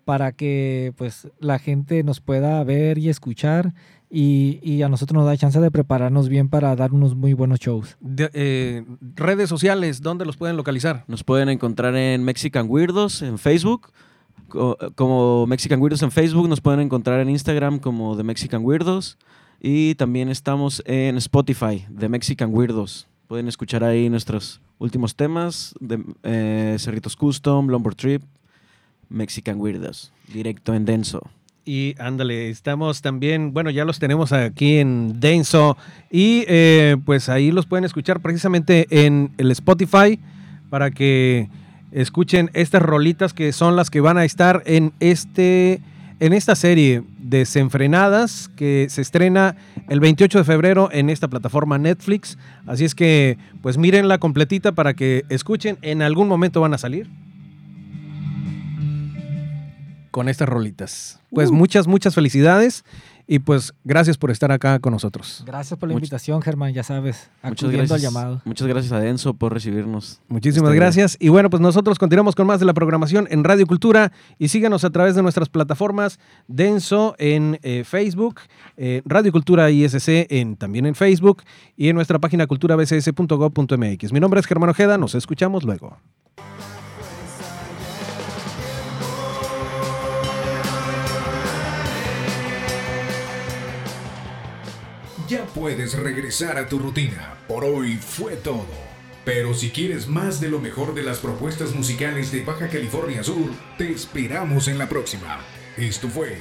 para 0.05 0.31
que 0.31 0.93
pues 0.97 1.27
la 1.39 1.59
gente 1.59 2.03
nos 2.03 2.21
pueda 2.21 2.63
ver 2.63 2.97
y 2.97 3.09
escuchar 3.09 3.73
y, 4.09 4.59
y 4.63 4.81
a 4.83 4.87
nosotros 4.89 5.15
nos 5.17 5.25
da 5.25 5.35
chance 5.35 5.59
de 5.59 5.69
prepararnos 5.69 6.29
bien 6.29 6.47
para 6.47 6.73
dar 6.77 6.93
unos 6.93 7.13
muy 7.15 7.33
buenos 7.33 7.59
shows. 7.59 7.97
De- 7.99 8.29
eh, 8.33 8.85
redes 9.15 9.49
sociales, 9.49 10.01
¿dónde 10.01 10.23
los 10.25 10.37
pueden 10.37 10.55
localizar? 10.55 11.03
Nos 11.07 11.23
pueden 11.25 11.49
encontrar 11.49 11.93
en 11.97 12.23
Mexican 12.23 12.67
Weirdos 12.69 13.21
en 13.21 13.37
Facebook. 13.37 13.91
co- 14.47 14.77
Como 14.95 15.45
Mexican 15.45 15.81
Weirdos 15.81 16.03
en 16.03 16.11
Facebook, 16.11 16.47
nos 16.47 16.61
pueden 16.61 16.79
encontrar 16.79 17.19
en 17.19 17.29
Instagram 17.29 17.79
como 17.79 18.15
The 18.15 18.23
Mexican 18.23 18.63
Weirdos. 18.63 19.17
Y 19.59 19.95
también 19.95 20.29
estamos 20.29 20.81
en 20.85 21.17
Spotify, 21.17 21.85
The 21.99 22.07
Mexican 22.07 22.53
Weirdos. 22.53 23.07
Pueden 23.27 23.49
escuchar 23.49 23.83
ahí 23.83 24.09
nuestros 24.09 24.61
últimos 24.79 25.15
temas 25.15 25.75
de 25.81 26.01
eh, 26.23 26.77
Cerritos 26.79 27.17
Custom, 27.17 27.67
Lumber 27.67 27.93
Trip, 27.93 28.21
Mexican 29.09 29.59
Weirdos, 29.59 30.13
directo 30.31 30.73
en 30.73 30.85
Denso. 30.85 31.21
Y 31.65 31.95
ándale, 31.99 32.49
estamos 32.49 33.01
también, 33.01 33.53
bueno, 33.53 33.69
ya 33.69 33.83
los 33.83 33.99
tenemos 33.99 34.31
aquí 34.31 34.77
en 34.77 35.19
Denso 35.19 35.75
y 36.09 36.45
eh, 36.47 36.95
pues 37.03 37.27
ahí 37.27 37.51
los 37.51 37.65
pueden 37.65 37.83
escuchar 37.83 38.21
precisamente 38.21 38.87
en 38.89 39.31
el 39.37 39.51
Spotify 39.51 40.17
para 40.69 40.91
que 40.91 41.49
escuchen 41.91 42.49
estas 42.53 42.81
rolitas 42.81 43.33
que 43.33 43.51
son 43.51 43.75
las 43.75 43.89
que 43.89 43.99
van 43.99 44.17
a 44.17 44.23
estar 44.23 44.63
en 44.65 44.93
este 45.01 45.81
en 46.19 46.33
esta 46.33 46.55
serie 46.55 47.03
Desenfrenadas 47.19 48.49
que 48.55 48.87
se 48.89 49.01
estrena 49.01 49.55
el 49.89 49.99
28 49.99 50.39
de 50.39 50.43
febrero 50.43 50.89
en 50.91 51.09
esta 51.09 51.27
plataforma 51.27 51.77
Netflix. 51.77 52.37
Así 52.65 52.85
es 52.85 52.95
que 52.95 53.37
pues 53.61 53.77
mírenla 53.77 54.17
completita 54.17 54.71
para 54.71 54.93
que 54.93 55.25
escuchen, 55.29 55.77
en 55.81 56.01
algún 56.01 56.27
momento 56.27 56.61
van 56.61 56.73
a 56.73 56.77
salir 56.77 57.09
con 60.11 60.29
estas 60.29 60.49
rolitas. 60.49 61.19
Pues 61.31 61.51
Uh. 61.51 61.53
muchas, 61.53 61.85
muchas 61.87 62.15
felicidades 62.15 62.83
y 63.27 63.39
pues 63.39 63.73
gracias 63.83 64.17
por 64.17 64.31
estar 64.31 64.51
acá 64.51 64.79
con 64.79 64.93
nosotros. 64.93 65.43
Gracias 65.45 65.77
por 65.77 65.89
la 65.89 65.93
Much- 65.95 65.99
invitación, 65.99 66.41
Germán, 66.41 66.73
ya 66.73 66.83
sabes, 66.83 67.29
Muchas 67.43 67.63
acudiendo 67.65 67.93
al 67.93 67.99
llamado. 68.01 68.41
muchas 68.45 68.67
gracias 68.67 68.93
a 68.93 68.99
Denso 68.99 69.33
por 69.33 69.53
recibirnos. 69.53 70.21
Muchísimas 70.29 70.69
Está 70.69 70.71
bien. 70.71 70.81
gracias. 70.81 71.17
Y 71.19 71.29
bueno, 71.29 71.49
pues 71.49 71.59
nosotros 71.61 71.99
continuamos 71.99 72.35
con 72.35 72.47
más 72.47 72.59
de 72.59 72.65
la 72.65 72.73
programación 72.73 73.27
en 73.29 73.43
Radio 73.43 73.67
Cultura 73.67 74.11
y 74.39 74.47
síganos 74.47 74.83
a 74.85 74.89
través 74.89 75.15
de 75.15 75.21
nuestras 75.23 75.49
plataformas 75.49 76.19
Denso 76.47 77.15
en 77.19 77.59
eh, 77.63 77.83
Facebook, 77.85 78.39
eh, 78.77 79.01
Radio 79.05 79.31
Cultura 79.31 79.69
ISC 79.69 80.07
en, 80.29 80.55
también 80.55 80.85
en 80.85 80.95
Facebook 80.95 81.43
y 81.75 81.89
en 81.89 81.95
nuestra 81.95 82.19
página 82.19 82.47
culturabcs.gov.mx. 82.47 84.11
Mi 84.13 84.19
nombre 84.19 84.39
es 84.39 84.45
Germán 84.45 84.69
Ojeda, 84.69 84.97
nos 84.97 85.15
escuchamos 85.15 85.63
luego. 85.63 85.97
Ya 95.27 95.45
puedes 95.45 95.93
regresar 95.97 96.57
a 96.57 96.69
tu 96.69 96.79
rutina. 96.79 97.35
Por 97.49 97.65
hoy 97.65 97.97
fue 97.97 98.37
todo. 98.37 98.65
Pero 99.25 99.53
si 99.53 99.71
quieres 99.71 100.07
más 100.07 100.39
de 100.39 100.47
lo 100.47 100.59
mejor 100.59 100.93
de 100.93 101.03
las 101.03 101.19
propuestas 101.19 101.75
musicales 101.75 102.31
de 102.31 102.45
Baja 102.45 102.69
California 102.69 103.23
Sur, 103.23 103.51
te 103.77 103.91
esperamos 103.91 104.69
en 104.69 104.77
la 104.77 104.87
próxima. 104.87 105.39
Esto 105.75 106.07
fue. 106.07 106.37